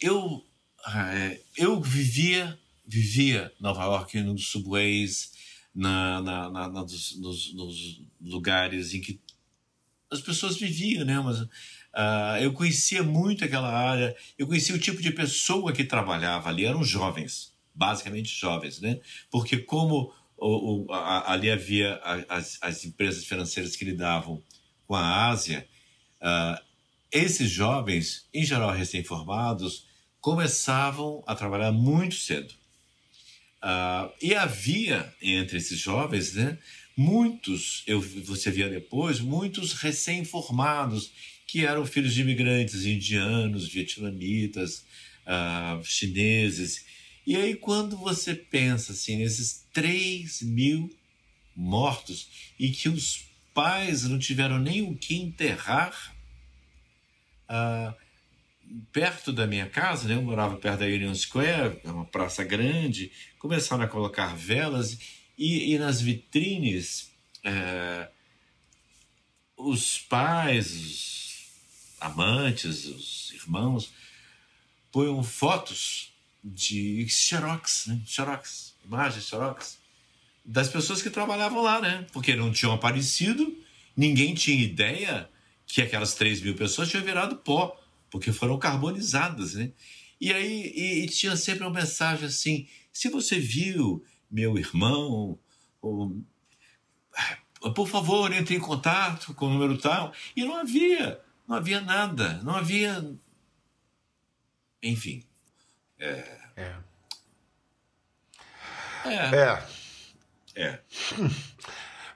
eu, 0.00 0.44
é, 0.86 1.40
eu 1.56 1.80
vivia, 1.80 2.58
vivia 2.86 3.52
Nova 3.60 3.84
York 3.84 4.20
nos 4.22 4.48
subways, 4.48 5.32
na, 5.74 6.22
na, 6.22 6.50
na, 6.50 6.68
nos, 6.68 7.16
nos, 7.18 7.54
nos, 7.54 8.02
lugares 8.20 8.94
em 8.94 9.00
que 9.00 9.20
as 10.10 10.20
pessoas 10.20 10.56
viviam, 10.56 11.04
né? 11.04 11.20
Mas, 11.20 11.40
uh, 11.40 12.38
eu 12.40 12.52
conhecia 12.52 13.02
muito 13.02 13.44
aquela 13.44 13.70
área, 13.70 14.16
eu 14.38 14.46
conhecia 14.46 14.74
o 14.74 14.78
tipo 14.78 15.02
de 15.02 15.10
pessoa 15.10 15.72
que 15.72 15.84
trabalhava 15.84 16.48
ali, 16.48 16.64
eram 16.64 16.82
jovens, 16.82 17.52
basicamente 17.74 18.28
jovens, 18.28 18.80
né? 18.80 19.00
Porque 19.30 19.58
como 19.58 20.12
o, 20.36 20.86
o, 20.86 20.92
a, 20.92 21.32
ali 21.32 21.50
havia 21.50 22.00
as, 22.28 22.58
as 22.62 22.84
empresas 22.84 23.24
financeiras 23.24 23.76
que 23.76 23.84
lidavam 23.84 24.42
com 24.86 24.94
a 24.94 25.28
Ásia, 25.28 25.68
uh, 26.22 26.64
esses 27.10 27.50
jovens, 27.50 28.28
em 28.32 28.44
geral 28.44 28.72
recém-formados, 28.72 29.86
começavam 30.20 31.22
a 31.26 31.34
trabalhar 31.34 31.72
muito 31.72 32.14
cedo. 32.14 32.54
Uh, 33.66 34.14
e 34.22 34.32
havia 34.32 35.12
entre 35.20 35.56
esses 35.56 35.76
jovens, 35.76 36.34
né, 36.34 36.56
muitos, 36.96 37.82
eu, 37.84 38.00
você 38.00 38.48
via 38.48 38.68
depois, 38.68 39.18
muitos 39.18 39.72
recém-formados 39.72 41.10
que 41.48 41.66
eram 41.66 41.84
filhos 41.84 42.14
de 42.14 42.20
imigrantes 42.20 42.84
indianos, 42.84 43.66
vietnamitas, 43.66 44.84
uh, 45.26 45.82
chineses. 45.84 46.84
E 47.26 47.34
aí, 47.34 47.56
quando 47.56 47.96
você 47.96 48.36
pensa 48.36 48.92
assim, 48.92 49.16
nesses 49.16 49.66
3 49.72 50.42
mil 50.42 50.88
mortos 51.56 52.28
e 52.56 52.70
que 52.70 52.88
os 52.88 53.24
pais 53.52 54.04
não 54.04 54.16
tiveram 54.16 54.60
nem 54.60 54.82
o 54.82 54.94
que 54.96 55.16
enterrar, 55.16 56.14
uh, 57.50 58.05
perto 58.92 59.32
da 59.32 59.46
minha 59.46 59.68
casa, 59.68 60.08
né? 60.08 60.14
eu 60.14 60.22
morava 60.22 60.56
perto 60.56 60.80
da 60.80 60.86
Union 60.86 61.14
Square, 61.14 61.80
é 61.84 61.90
uma 61.90 62.04
praça 62.04 62.44
grande, 62.44 63.12
começaram 63.38 63.84
a 63.84 63.88
colocar 63.88 64.34
velas 64.36 64.98
e, 65.38 65.72
e 65.72 65.78
nas 65.78 66.00
vitrines 66.00 67.10
é, 67.44 68.08
os 69.56 69.98
pais, 70.00 70.72
os 70.72 71.36
amantes, 72.00 72.84
os 72.86 73.32
irmãos 73.32 73.92
põem 74.90 75.22
fotos 75.22 76.12
de 76.42 77.06
xerox, 77.08 77.86
né? 77.86 78.00
xerox, 78.06 78.74
imagens 78.84 79.24
xerox, 79.24 79.78
das 80.44 80.68
pessoas 80.68 81.02
que 81.02 81.10
trabalhavam 81.10 81.60
lá, 81.62 81.80
né? 81.80 82.06
Porque 82.12 82.36
não 82.36 82.52
tinham 82.52 82.72
aparecido, 82.72 83.56
ninguém 83.96 84.32
tinha 84.32 84.62
ideia 84.62 85.28
que 85.66 85.82
aquelas 85.82 86.14
3 86.14 86.40
mil 86.40 86.54
pessoas 86.54 86.88
tinham 86.88 87.04
virado 87.04 87.36
pó 87.36 87.76
porque 88.16 88.32
foram 88.32 88.58
carbonizadas, 88.58 89.54
né? 89.54 89.72
E 90.18 90.32
aí 90.32 90.72
e, 90.74 91.04
e 91.04 91.08
tinha 91.08 91.36
sempre 91.36 91.64
uma 91.64 91.72
mensagem 91.72 92.26
assim: 92.26 92.66
se 92.90 93.10
você 93.10 93.38
viu 93.38 94.02
meu 94.30 94.56
irmão, 94.56 95.38
ou, 95.82 96.16
por 97.74 97.86
favor, 97.86 98.32
entre 98.32 98.56
em 98.56 98.60
contato 98.60 99.34
com 99.34 99.46
o 99.46 99.50
número 99.50 99.76
tal. 99.76 100.12
E 100.34 100.44
não 100.44 100.56
havia, 100.56 101.20
não 101.46 101.56
havia 101.56 101.80
nada, 101.80 102.40
não 102.42 102.56
havia. 102.56 103.14
Enfim. 104.82 105.22
É. 105.98 106.38
É. 106.56 106.76
É. 109.04 109.66
é. 110.56 110.62
é. 110.64 110.80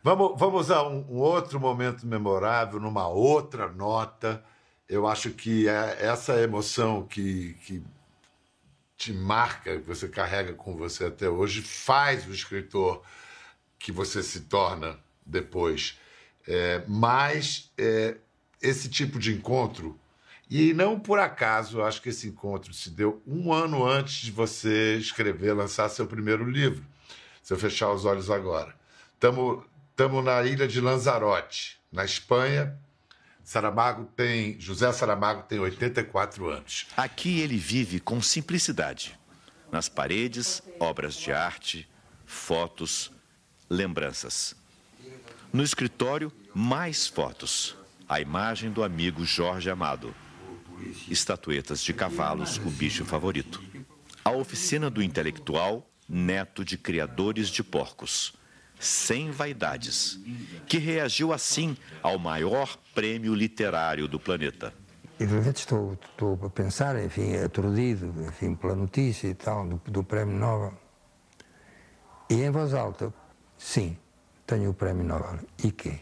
Vamos, 0.02 0.32
vamos 0.38 0.70
a 0.70 0.82
um, 0.88 1.04
um 1.10 1.18
outro 1.18 1.60
momento 1.60 2.06
memorável, 2.06 2.80
numa 2.80 3.06
outra 3.06 3.70
nota 3.70 4.42
eu 4.90 5.06
acho 5.06 5.30
que 5.30 5.68
é 5.68 5.98
essa 6.00 6.42
emoção 6.42 7.06
que, 7.06 7.54
que 7.64 7.80
te 8.96 9.12
marca, 9.12 9.78
que 9.78 9.86
você 9.86 10.08
carrega 10.08 10.52
com 10.52 10.76
você 10.76 11.04
até 11.04 11.28
hoje, 11.28 11.62
faz 11.62 12.26
o 12.26 12.32
escritor 12.32 13.00
que 13.78 13.92
você 13.92 14.20
se 14.20 14.40
torna 14.40 14.98
depois. 15.24 15.96
É, 16.46 16.82
mas 16.88 17.70
é, 17.78 18.16
esse 18.60 18.90
tipo 18.90 19.20
de 19.20 19.32
encontro, 19.32 19.96
e 20.50 20.74
não 20.74 20.98
por 20.98 21.20
acaso, 21.20 21.82
acho 21.82 22.02
que 22.02 22.08
esse 22.08 22.26
encontro 22.26 22.74
se 22.74 22.90
deu 22.90 23.22
um 23.24 23.52
ano 23.52 23.86
antes 23.86 24.16
de 24.16 24.32
você 24.32 24.96
escrever, 24.96 25.52
lançar 25.52 25.88
seu 25.88 26.08
primeiro 26.08 26.44
livro. 26.44 26.84
Se 27.44 27.52
eu 27.52 27.58
fechar 27.58 27.92
os 27.92 28.04
olhos 28.04 28.28
agora. 28.28 28.74
Estamos 29.14 30.24
na 30.24 30.42
ilha 30.42 30.66
de 30.66 30.80
Lanzarote, 30.80 31.78
na 31.92 32.04
Espanha, 32.04 32.76
Saramago 33.50 34.04
tem, 34.14 34.60
José 34.60 34.92
Saramago 34.92 35.42
tem 35.42 35.58
84 35.58 36.48
anos. 36.48 36.86
Aqui 36.96 37.40
ele 37.40 37.56
vive 37.56 37.98
com 37.98 38.22
simplicidade. 38.22 39.18
Nas 39.72 39.88
paredes, 39.88 40.62
obras 40.78 41.16
de 41.16 41.32
arte, 41.32 41.88
fotos, 42.24 43.10
lembranças. 43.68 44.54
No 45.52 45.64
escritório, 45.64 46.32
mais 46.54 47.08
fotos. 47.08 47.76
A 48.08 48.20
imagem 48.20 48.70
do 48.70 48.84
amigo 48.84 49.24
Jorge 49.24 49.68
Amado. 49.68 50.14
Estatuetas 51.08 51.82
de 51.82 51.92
cavalos, 51.92 52.56
o 52.58 52.70
bicho 52.70 53.04
favorito. 53.04 53.60
A 54.24 54.30
oficina 54.30 54.88
do 54.88 55.02
intelectual, 55.02 55.90
neto 56.08 56.64
de 56.64 56.78
criadores 56.78 57.48
de 57.48 57.64
porcos 57.64 58.32
sem 58.80 59.30
vaidades, 59.30 60.18
que 60.66 60.78
reagiu 60.78 61.34
assim 61.34 61.76
ao 62.02 62.18
maior 62.18 62.78
prêmio 62.94 63.34
literário 63.34 64.08
do 64.08 64.18
planeta. 64.18 64.72
E 65.18 65.26
de 65.26 65.34
repente 65.34 65.58
estou, 65.58 65.92
estou 65.92 66.38
a 66.42 66.48
pensar, 66.48 66.98
enfim, 67.04 67.36
aturdido, 67.36 68.06
enfim, 68.26 68.54
pela 68.54 68.74
notícia 68.74 69.28
e 69.28 69.34
tal, 69.34 69.66
do, 69.66 69.76
do 69.90 70.02
Prémio 70.02 70.34
Nobel. 70.34 70.72
E 72.30 72.40
em 72.42 72.50
voz 72.50 72.72
alta, 72.72 73.12
sim, 73.58 73.98
tenho 74.46 74.70
o 74.70 74.74
Prémio 74.74 75.04
Nobel. 75.04 75.40
E 75.62 75.70
quê? 75.70 76.00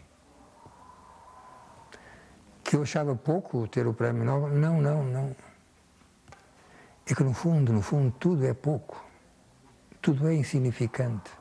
Que 2.63 2.77
eu 2.77 2.83
achava 2.83 3.13
pouco 3.13 3.67
ter 3.67 3.85
o 3.87 3.93
Prémio 3.93 4.23
Nobel? 4.23 4.57
Não, 4.57 4.81
não, 4.81 5.03
não. 5.03 5.35
É 7.05 7.13
que 7.13 7.23
no 7.23 7.33
fundo, 7.33 7.73
no 7.73 7.81
fundo, 7.81 8.15
tudo 8.17 8.45
é 8.45 8.53
pouco. 8.53 9.03
Tudo 10.01 10.29
é 10.29 10.33
insignificante 10.33 11.38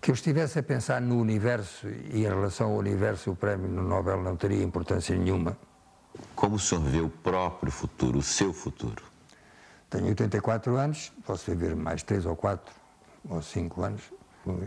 que 0.00 0.10
eu 0.10 0.14
estivesse 0.14 0.58
a 0.58 0.62
pensar 0.62 1.00
no 1.00 1.18
universo 1.20 1.88
e 1.88 2.20
em 2.20 2.28
relação 2.28 2.72
ao 2.72 2.76
universo 2.78 3.30
o 3.30 3.36
prémio 3.36 3.68
Nobel 3.68 4.22
não 4.22 4.36
teria 4.36 4.62
importância 4.62 5.14
nenhuma. 5.16 5.56
Como 6.34 6.56
o 6.56 6.58
senhor 6.58 6.82
vê 6.82 7.00
o 7.00 7.08
próprio 7.08 7.70
futuro, 7.70 8.18
o 8.18 8.22
seu 8.22 8.52
futuro? 8.52 9.04
Tenho 9.88 10.06
84 10.06 10.76
anos, 10.76 11.12
posso 11.26 11.50
viver 11.50 11.76
mais 11.76 12.02
3 12.02 12.26
ou 12.26 12.36
4 12.36 12.74
ou 13.28 13.42
5 13.42 13.82
anos. 13.82 14.02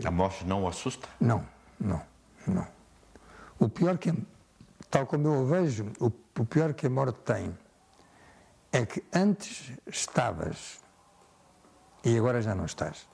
A 0.04 0.10
morte 0.10 0.46
não 0.46 0.64
o 0.64 0.68
assusta? 0.68 1.08
Não, 1.20 1.44
não, 1.80 2.02
não. 2.46 2.66
O 3.58 3.68
pior 3.68 3.98
que, 3.98 4.12
tal 4.90 5.06
como 5.06 5.28
eu 5.28 5.42
o 5.42 5.46
vejo, 5.46 5.90
o, 5.98 6.06
o 6.06 6.44
pior 6.44 6.72
que 6.74 6.86
a 6.86 6.90
morte 6.90 7.18
tem 7.24 7.56
é 8.72 8.84
que 8.86 9.02
antes 9.12 9.72
estavas 9.86 10.80
e 12.04 12.16
agora 12.16 12.40
já 12.42 12.54
não 12.54 12.66
estás. 12.66 13.13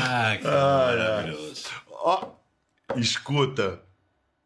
Ah, 0.00 0.36
que 0.36 0.44
maravilhoso. 0.44 1.64
Ó, 1.90 2.32
escuta, 2.96 3.82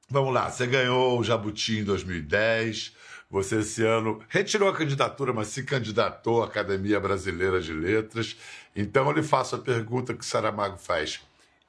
vamos 0.08 0.32
lá, 0.32 0.50
você 0.50 0.66
ganhou 0.66 1.18
o 1.18 1.24
Jabuti 1.24 1.78
em 1.78 1.84
2010, 1.84 2.94
você 3.30 3.60
esse 3.60 3.82
ano 3.82 4.22
retirou 4.28 4.68
a 4.68 4.76
candidatura, 4.76 5.32
mas 5.32 5.48
se 5.48 5.62
candidatou 5.62 6.42
à 6.42 6.46
Academia 6.46 7.00
Brasileira 7.00 7.60
de 7.60 7.72
Letras. 7.72 8.36
Então 8.76 9.06
eu 9.06 9.12
lhe 9.12 9.22
faço 9.22 9.56
a 9.56 9.58
pergunta 9.58 10.12
que 10.12 10.24
Saramago 10.24 10.76
faz. 10.76 11.20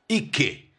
E 0.10 0.20
que? 0.22 0.70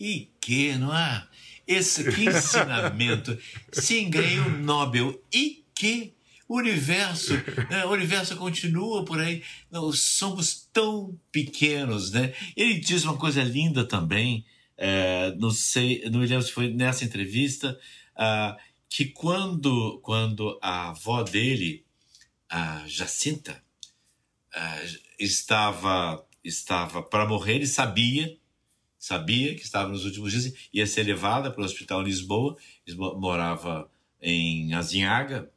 E 0.00 0.28
que, 0.40 0.76
não 0.76 0.96
é? 0.96 1.26
Esse 1.66 2.10
que 2.10 2.24
ensinamento. 2.24 3.38
Sim, 3.70 4.10
ganhei 4.10 4.40
o 4.40 4.50
Nobel. 4.50 5.22
E 5.32 5.64
que? 5.72 6.12
O 6.50 6.56
universo, 6.56 7.34
né? 7.70 7.84
o 7.86 7.90
universo 7.90 8.36
continua 8.36 9.04
por 9.04 9.20
aí. 9.20 9.40
Não, 9.70 9.92
somos 9.92 10.68
tão 10.72 11.16
pequenos, 11.30 12.10
né? 12.10 12.34
Ele 12.56 12.80
diz 12.80 13.04
uma 13.04 13.16
coisa 13.16 13.40
linda 13.40 13.84
também. 13.86 14.44
É, 14.76 15.32
não 15.36 15.52
sei, 15.52 16.02
não 16.10 16.18
me 16.18 16.26
lembro 16.26 16.44
se 16.44 16.50
foi 16.50 16.72
nessa 16.74 17.04
entrevista, 17.04 17.78
uh, 18.16 18.60
que 18.88 19.04
quando, 19.04 20.00
quando 20.02 20.58
a 20.60 20.88
avó 20.88 21.22
dele 21.22 21.84
a 22.48 22.82
Jacinta 22.88 23.62
estava 25.20 26.26
estava 26.42 27.00
para 27.00 27.28
morrer, 27.28 27.56
ele 27.56 27.66
sabia, 27.66 28.36
sabia 28.98 29.54
que 29.54 29.62
estava 29.62 29.88
nos 29.88 30.04
últimos 30.04 30.32
dias, 30.32 30.52
ia 30.72 30.86
ser 30.86 31.04
levada 31.04 31.48
para 31.48 31.62
o 31.62 31.64
hospital 31.64 32.00
em 32.02 32.06
Lisboa, 32.06 32.56
morava 33.20 33.88
em 34.20 34.74
Azinhaga, 34.74 35.48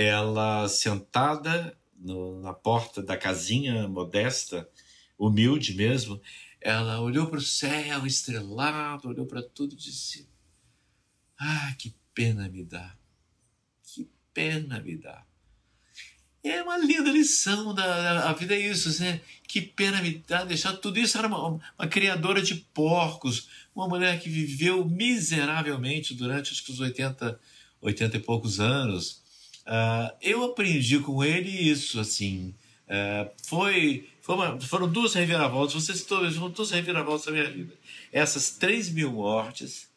ela 0.00 0.68
sentada 0.68 1.76
no, 1.98 2.40
na 2.40 2.54
porta 2.54 3.02
da 3.02 3.16
casinha 3.16 3.88
modesta, 3.88 4.68
humilde 5.18 5.74
mesmo, 5.74 6.22
ela 6.60 7.00
olhou 7.00 7.26
para 7.26 7.40
o 7.40 7.42
céu 7.42 8.06
estrelado, 8.06 9.08
olhou 9.08 9.26
para 9.26 9.42
tudo 9.42 9.74
e 9.74 9.76
disse: 9.76 10.28
Ah, 11.36 11.74
que 11.76 11.92
pena 12.14 12.48
me 12.48 12.62
dá, 12.62 12.96
que 13.82 14.08
pena 14.32 14.80
me 14.80 14.96
dá. 14.96 15.24
É 16.44 16.62
uma 16.62 16.78
linda 16.78 17.10
lição 17.10 17.74
da 17.74 18.28
a 18.28 18.32
vida 18.32 18.54
é 18.54 18.60
isso, 18.60 19.02
né? 19.02 19.20
Que 19.48 19.60
pena 19.60 20.00
me 20.00 20.22
dá 20.28 20.44
deixar 20.44 20.74
tudo 20.74 21.00
isso. 21.00 21.18
Era 21.18 21.26
uma, 21.26 21.60
uma 21.76 21.88
criadora 21.88 22.40
de 22.40 22.54
porcos, 22.54 23.48
uma 23.74 23.88
mulher 23.88 24.20
que 24.20 24.30
viveu 24.30 24.84
miseravelmente 24.88 26.14
durante 26.14 26.52
acho 26.52 26.64
que 26.64 26.70
os 26.70 26.78
80, 26.78 27.40
80 27.80 28.16
e 28.16 28.20
poucos 28.20 28.60
anos. 28.60 29.26
Uh, 29.68 30.16
eu 30.22 30.44
aprendi 30.44 30.98
com 30.98 31.22
ele 31.22 31.50
isso, 31.50 32.00
assim. 32.00 32.54
Uh, 32.86 33.30
foi, 33.44 34.08
foi 34.22 34.34
uma, 34.34 34.58
foram 34.62 34.90
duas 34.90 35.12
reviravoltas, 35.12 35.74
você 35.74 35.92
citou, 35.92 36.18
foram 36.32 36.50
duas 36.50 36.70
reviravoltas 36.70 37.26
da 37.26 37.32
minha 37.32 37.50
vida. 37.50 37.74
Essas 38.10 38.50
três 38.52 38.88
mil 38.88 39.12
mortes, 39.12 39.90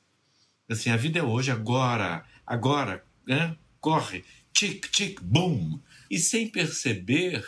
assim, 0.69 0.89
a 0.89 0.97
vida 0.97 1.19
é 1.19 1.23
hoje, 1.23 1.51
agora, 1.51 2.25
agora, 2.45 3.01
né? 3.25 3.55
Corre, 3.79 4.25
tic, 4.51 4.89
tic, 4.91 5.21
boom. 5.21 5.79
E 6.09 6.19
sem 6.19 6.49
perceber, 6.49 7.47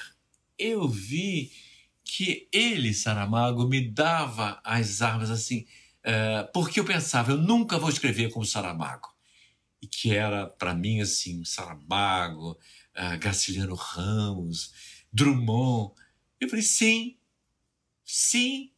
eu 0.58 0.88
vi 0.88 1.52
que 2.06 2.48
ele, 2.54 2.94
Saramago, 2.94 3.68
me 3.68 3.82
dava 3.82 4.62
as 4.64 5.02
armas 5.02 5.30
assim, 5.30 5.66
uh, 6.06 6.50
porque 6.54 6.80
eu 6.80 6.86
pensava, 6.86 7.32
eu 7.32 7.38
nunca 7.38 7.78
vou 7.78 7.90
escrever 7.90 8.32
como 8.32 8.46
Saramago. 8.46 9.13
E 9.84 9.88
que 9.88 10.16
era, 10.16 10.48
para 10.48 10.74
mim, 10.74 11.02
assim, 11.02 11.44
Saramago, 11.44 12.52
uh, 12.52 13.20
Graciliano 13.20 13.76
Ramos, 13.76 14.72
Drummond. 15.12 15.94
Eu 16.40 16.48
falei, 16.48 16.64
sim, 16.64 17.18
sim, 18.06 18.72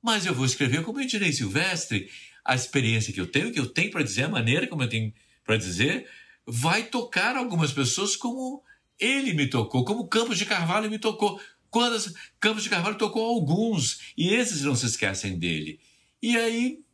mas 0.00 0.24
eu 0.24 0.32
vou 0.32 0.46
escrever 0.46 0.84
como 0.84 1.00
Ednei 1.00 1.32
Silvestre. 1.32 2.08
A 2.44 2.54
experiência 2.54 3.12
que 3.12 3.20
eu 3.20 3.26
tenho, 3.26 3.52
que 3.52 3.58
eu 3.58 3.66
tenho 3.66 3.90
para 3.90 4.04
dizer, 4.04 4.22
a 4.22 4.28
maneira 4.28 4.68
como 4.68 4.84
eu 4.84 4.88
tenho 4.88 5.12
para 5.44 5.56
dizer, 5.56 6.08
vai 6.46 6.84
tocar 6.84 7.34
algumas 7.36 7.72
pessoas 7.72 8.14
como 8.14 8.62
ele 9.00 9.34
me 9.34 9.48
tocou, 9.48 9.84
como 9.84 10.06
Campos 10.06 10.38
de 10.38 10.46
Carvalho 10.46 10.88
me 10.88 10.98
tocou. 10.98 11.40
Quando 11.70 12.00
Campos 12.38 12.62
de 12.62 12.70
Carvalho 12.70 12.96
tocou 12.96 13.26
alguns, 13.26 14.12
e 14.16 14.32
esses 14.32 14.62
não 14.62 14.76
se 14.76 14.86
esquecem 14.86 15.36
dele. 15.40 15.80
E 16.22 16.36
aí 16.36 16.84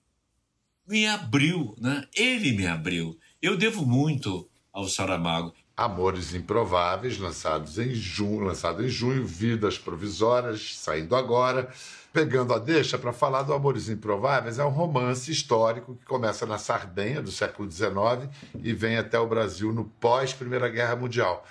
me 0.87 1.07
abriu, 1.07 1.77
né? 1.79 2.09
Ele 2.15 2.53
me 2.53 2.67
abriu. 2.67 3.19
Eu 3.41 3.57
devo 3.57 3.87
muito 3.87 4.49
ao 4.73 4.89
Saramago. 4.89 5.55
Amores 5.77 6.35
Improváveis, 6.35 7.19
lançados 7.19 7.79
em 7.79 7.95
junho, 7.95 8.41
lançado 8.47 8.85
em 8.85 8.89
junho, 8.89 9.25
Vidas 9.25 9.79
Provisórias, 9.79 10.75
saindo 10.77 11.15
agora. 11.15 11.73
Pegando 12.13 12.53
a 12.53 12.59
deixa 12.59 12.99
para 12.99 13.13
falar 13.13 13.43
do 13.43 13.53
Amores 13.53 13.89
Improváveis, 13.89 14.59
é 14.59 14.65
um 14.65 14.71
romance 14.71 15.31
histórico 15.31 15.95
que 15.95 16.05
começa 16.05 16.45
na 16.47 16.59
Sardenha, 16.59 17.23
do 17.23 17.31
século 17.31 17.71
XIX, 17.71 18.29
e 18.61 18.73
vem 18.73 18.97
até 18.97 19.21
o 19.21 19.29
Brasil 19.29 19.73
no 19.73 19.85
pós-Primeira 19.85 20.69
Guerra 20.69 20.97
Mundial. 20.97 21.47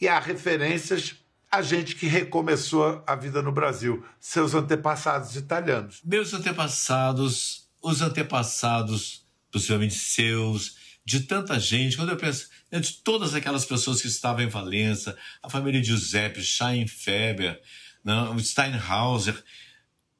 E 0.00 0.08
há 0.08 0.18
referências 0.18 1.14
a 1.48 1.62
gente 1.62 1.94
que 1.94 2.06
recomeçou 2.06 3.04
a 3.06 3.14
vida 3.14 3.40
no 3.40 3.52
Brasil, 3.52 4.04
seus 4.18 4.52
antepassados 4.52 5.36
italianos. 5.36 6.00
Meus 6.04 6.34
antepassados, 6.34 7.68
os 7.80 8.02
antepassados, 8.02 9.24
possivelmente 9.52 9.94
seus, 9.94 10.82
de 11.04 11.20
tanta 11.20 11.60
gente, 11.60 11.96
quando 11.96 12.10
eu 12.10 12.16
penso 12.16 12.48
né, 12.70 12.80
de 12.80 12.94
todas 12.94 13.34
aquelas 13.34 13.64
pessoas 13.64 14.00
que 14.00 14.08
estavam 14.08 14.42
em 14.42 14.48
Valença, 14.48 15.16
a 15.42 15.50
família 15.50 15.80
de 15.80 15.88
Giuseppe, 15.88 16.42
Scheinfeber, 16.42 17.60
não, 18.02 18.34
né, 18.34 18.42
Steinhauser, 18.42 19.42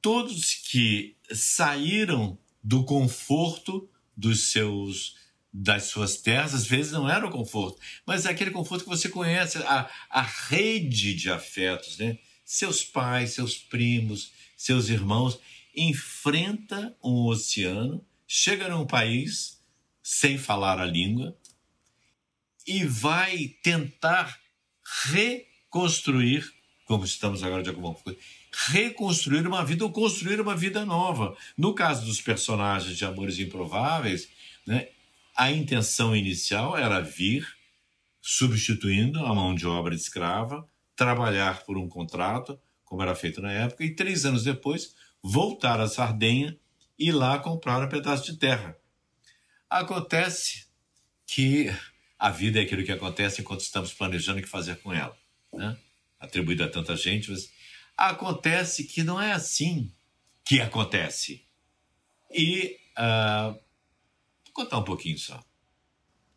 todos 0.01 0.55
que 0.55 1.17
saíram 1.33 2.39
do 2.63 2.85
conforto 2.85 3.89
dos 4.17 4.51
seus 4.51 5.23
das 5.57 5.85
suas 5.85 6.17
terras, 6.17 6.53
às 6.53 6.67
vezes 6.67 6.91
não 6.91 7.09
era 7.09 7.25
o 7.25 7.31
conforto, 7.31 7.81
mas 8.05 8.27
é 8.27 8.31
aquele 8.31 8.51
conforto 8.51 8.83
que 8.83 8.91
você 8.91 9.09
conhece, 9.09 9.59
a, 9.59 9.89
a 10.11 10.21
rede 10.21 11.15
de 11.15 11.31
afetos, 11.31 11.97
né? 11.97 12.19
Seus 12.45 12.83
pais, 12.83 13.35
seus 13.35 13.57
primos, 13.57 14.33
seus 14.57 14.89
irmãos, 14.89 15.39
enfrenta 15.77 16.97
um 17.01 17.27
oceano, 17.27 18.05
chega 18.27 18.69
num 18.69 18.85
país 18.85 19.63
sem 20.05 20.37
falar 20.37 20.79
a 20.79 20.85
língua 20.85 21.35
e 22.67 22.85
vai 22.85 23.49
tentar 23.63 24.39
reconstruir, 25.07 26.47
como 26.85 27.07
estamos 27.07 27.43
agora 27.43 27.63
de 27.63 27.71
alguma 27.71 27.95
coisa, 27.95 28.19
reconstruir 28.69 29.47
uma 29.47 29.65
vida 29.65 29.83
ou 29.83 29.91
construir 29.91 30.43
uma 30.43 30.55
vida 30.55 30.85
nova. 30.85 31.35
No 31.57 31.75
caso 31.75 32.05
dos 32.05 32.21
personagens 32.21 32.99
de 32.99 33.05
Amores 33.07 33.39
Improváveis, 33.39 34.29
né, 34.67 34.89
a 35.35 35.51
intenção 35.51 36.15
inicial 36.15 36.77
era 36.77 37.01
vir 37.01 37.49
substituindo 38.21 39.25
a 39.25 39.35
mão 39.35 39.55
de 39.55 39.67
obra 39.67 39.95
de 39.95 40.03
escrava, 40.03 40.69
trabalhar 40.95 41.65
por 41.65 41.79
um 41.79 41.89
contrato, 41.89 42.61
como 42.85 43.01
era 43.01 43.15
feito 43.15 43.41
na 43.41 43.53
época, 43.53 43.83
e 43.83 43.95
três 43.95 44.27
anos 44.27 44.45
depois 44.45 44.95
voltar 45.23 45.81
à 45.81 45.89
Sardenha 45.89 46.57
e 46.99 47.11
lá 47.11 47.39
comprar 47.39 47.83
um 47.83 47.89
pedaço 47.89 48.31
de 48.31 48.39
terra 48.39 48.77
Acontece 49.75 50.67
que 51.27 51.69
a 52.17 52.31
vida 52.31 52.61
é 52.61 52.63
aquilo 52.63 52.85
que 52.85 52.93
acontece 52.93 53.41
enquanto 53.41 53.63
estamos 53.63 53.93
planejando 53.93 54.39
o 54.39 54.43
que 54.43 54.49
fazer 54.49 54.77
com 54.77 54.93
ela, 54.93 55.19
né? 55.53 55.77
atribuído 56.21 56.63
a 56.63 56.69
tanta 56.69 56.97
gente, 56.97 57.29
mas 57.29 57.51
acontece 57.97 58.85
que 58.85 59.03
não 59.03 59.21
é 59.21 59.33
assim 59.33 59.93
que 60.45 60.61
acontece. 60.61 61.45
E 62.31 62.79
uh, 62.97 63.51
vou 64.45 64.53
contar 64.53 64.79
um 64.79 64.85
pouquinho 64.85 65.19
só. 65.19 65.43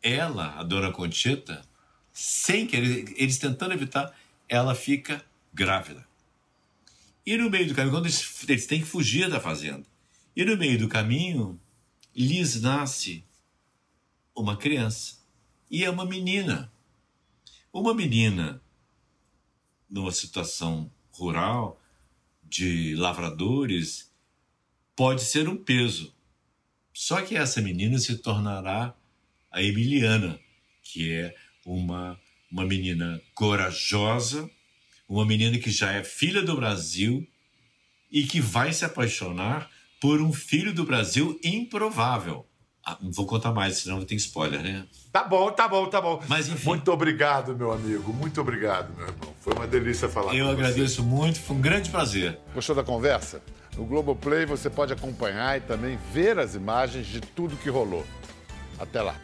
Ela, 0.02 0.58
a 0.58 0.64
dona 0.64 0.90
Conchita, 0.90 1.64
sem 2.12 2.66
querer, 2.66 3.14
eles 3.16 3.38
tentando 3.38 3.72
evitar, 3.72 4.12
ela 4.48 4.74
fica 4.74 5.24
grávida. 5.54 6.04
E 7.24 7.36
no 7.36 7.48
meio 7.48 7.68
do 7.68 7.74
caminho, 7.76 7.94
quando 7.94 8.06
eles, 8.06 8.48
eles 8.48 8.66
têm 8.66 8.80
que 8.80 8.86
fugir 8.86 9.30
da 9.30 9.38
fazenda, 9.38 9.86
e 10.34 10.44
no 10.44 10.56
meio 10.56 10.76
do 10.76 10.88
caminho 10.88 11.60
lhes 12.16 12.60
nasce 12.60 13.27
uma 14.40 14.56
criança. 14.56 15.18
E 15.70 15.84
é 15.84 15.90
uma 15.90 16.06
menina. 16.06 16.72
Uma 17.72 17.94
menina 17.94 18.62
numa 19.88 20.12
situação 20.12 20.90
rural 21.10 21.80
de 22.42 22.94
lavradores 22.96 24.10
pode 24.96 25.22
ser 25.22 25.48
um 25.48 25.56
peso. 25.56 26.14
Só 26.92 27.22
que 27.22 27.36
essa 27.36 27.60
menina 27.60 27.98
se 27.98 28.18
tornará 28.18 28.94
a 29.50 29.62
Emiliana, 29.62 30.40
que 30.82 31.12
é 31.12 31.36
uma, 31.64 32.18
uma 32.50 32.64
menina 32.64 33.20
corajosa, 33.34 34.50
uma 35.08 35.24
menina 35.24 35.58
que 35.58 35.70
já 35.70 35.92
é 35.92 36.02
filha 36.02 36.42
do 36.42 36.56
Brasil 36.56 37.26
e 38.10 38.26
que 38.26 38.40
vai 38.40 38.72
se 38.72 38.84
apaixonar 38.84 39.70
por 40.00 40.20
um 40.20 40.32
filho 40.32 40.72
do 40.72 40.84
Brasil 40.84 41.38
improvável. 41.42 42.47
Ah, 42.88 42.96
não 43.02 43.12
vou 43.12 43.26
contar 43.26 43.52
mais, 43.52 43.76
senão 43.76 44.02
tem 44.02 44.16
spoiler, 44.16 44.62
né? 44.62 44.86
Tá 45.12 45.22
bom, 45.22 45.50
tá 45.50 45.68
bom, 45.68 45.86
tá 45.88 46.00
bom. 46.00 46.22
Mas 46.26 46.48
enfim. 46.48 46.64
Muito 46.64 46.90
obrigado, 46.90 47.54
meu 47.54 47.70
amigo. 47.70 48.14
Muito 48.14 48.40
obrigado, 48.40 48.96
meu 48.96 49.06
irmão. 49.06 49.34
Foi 49.42 49.52
uma 49.52 49.66
delícia 49.66 50.08
falar 50.08 50.34
Eu 50.34 50.46
com 50.46 50.52
você. 50.52 50.62
Eu 50.62 50.66
agradeço 50.66 51.02
muito, 51.02 51.38
foi 51.38 51.56
um 51.56 51.60
grande 51.60 51.90
prazer. 51.90 52.38
Gostou 52.54 52.74
da 52.74 52.82
conversa? 52.82 53.42
No 53.76 53.84
Globoplay 53.84 54.46
você 54.46 54.70
pode 54.70 54.90
acompanhar 54.90 55.58
e 55.58 55.60
também 55.60 55.98
ver 56.14 56.38
as 56.38 56.54
imagens 56.54 57.06
de 57.06 57.20
tudo 57.20 57.56
que 57.56 57.68
rolou. 57.68 58.06
Até 58.78 59.02
lá. 59.02 59.14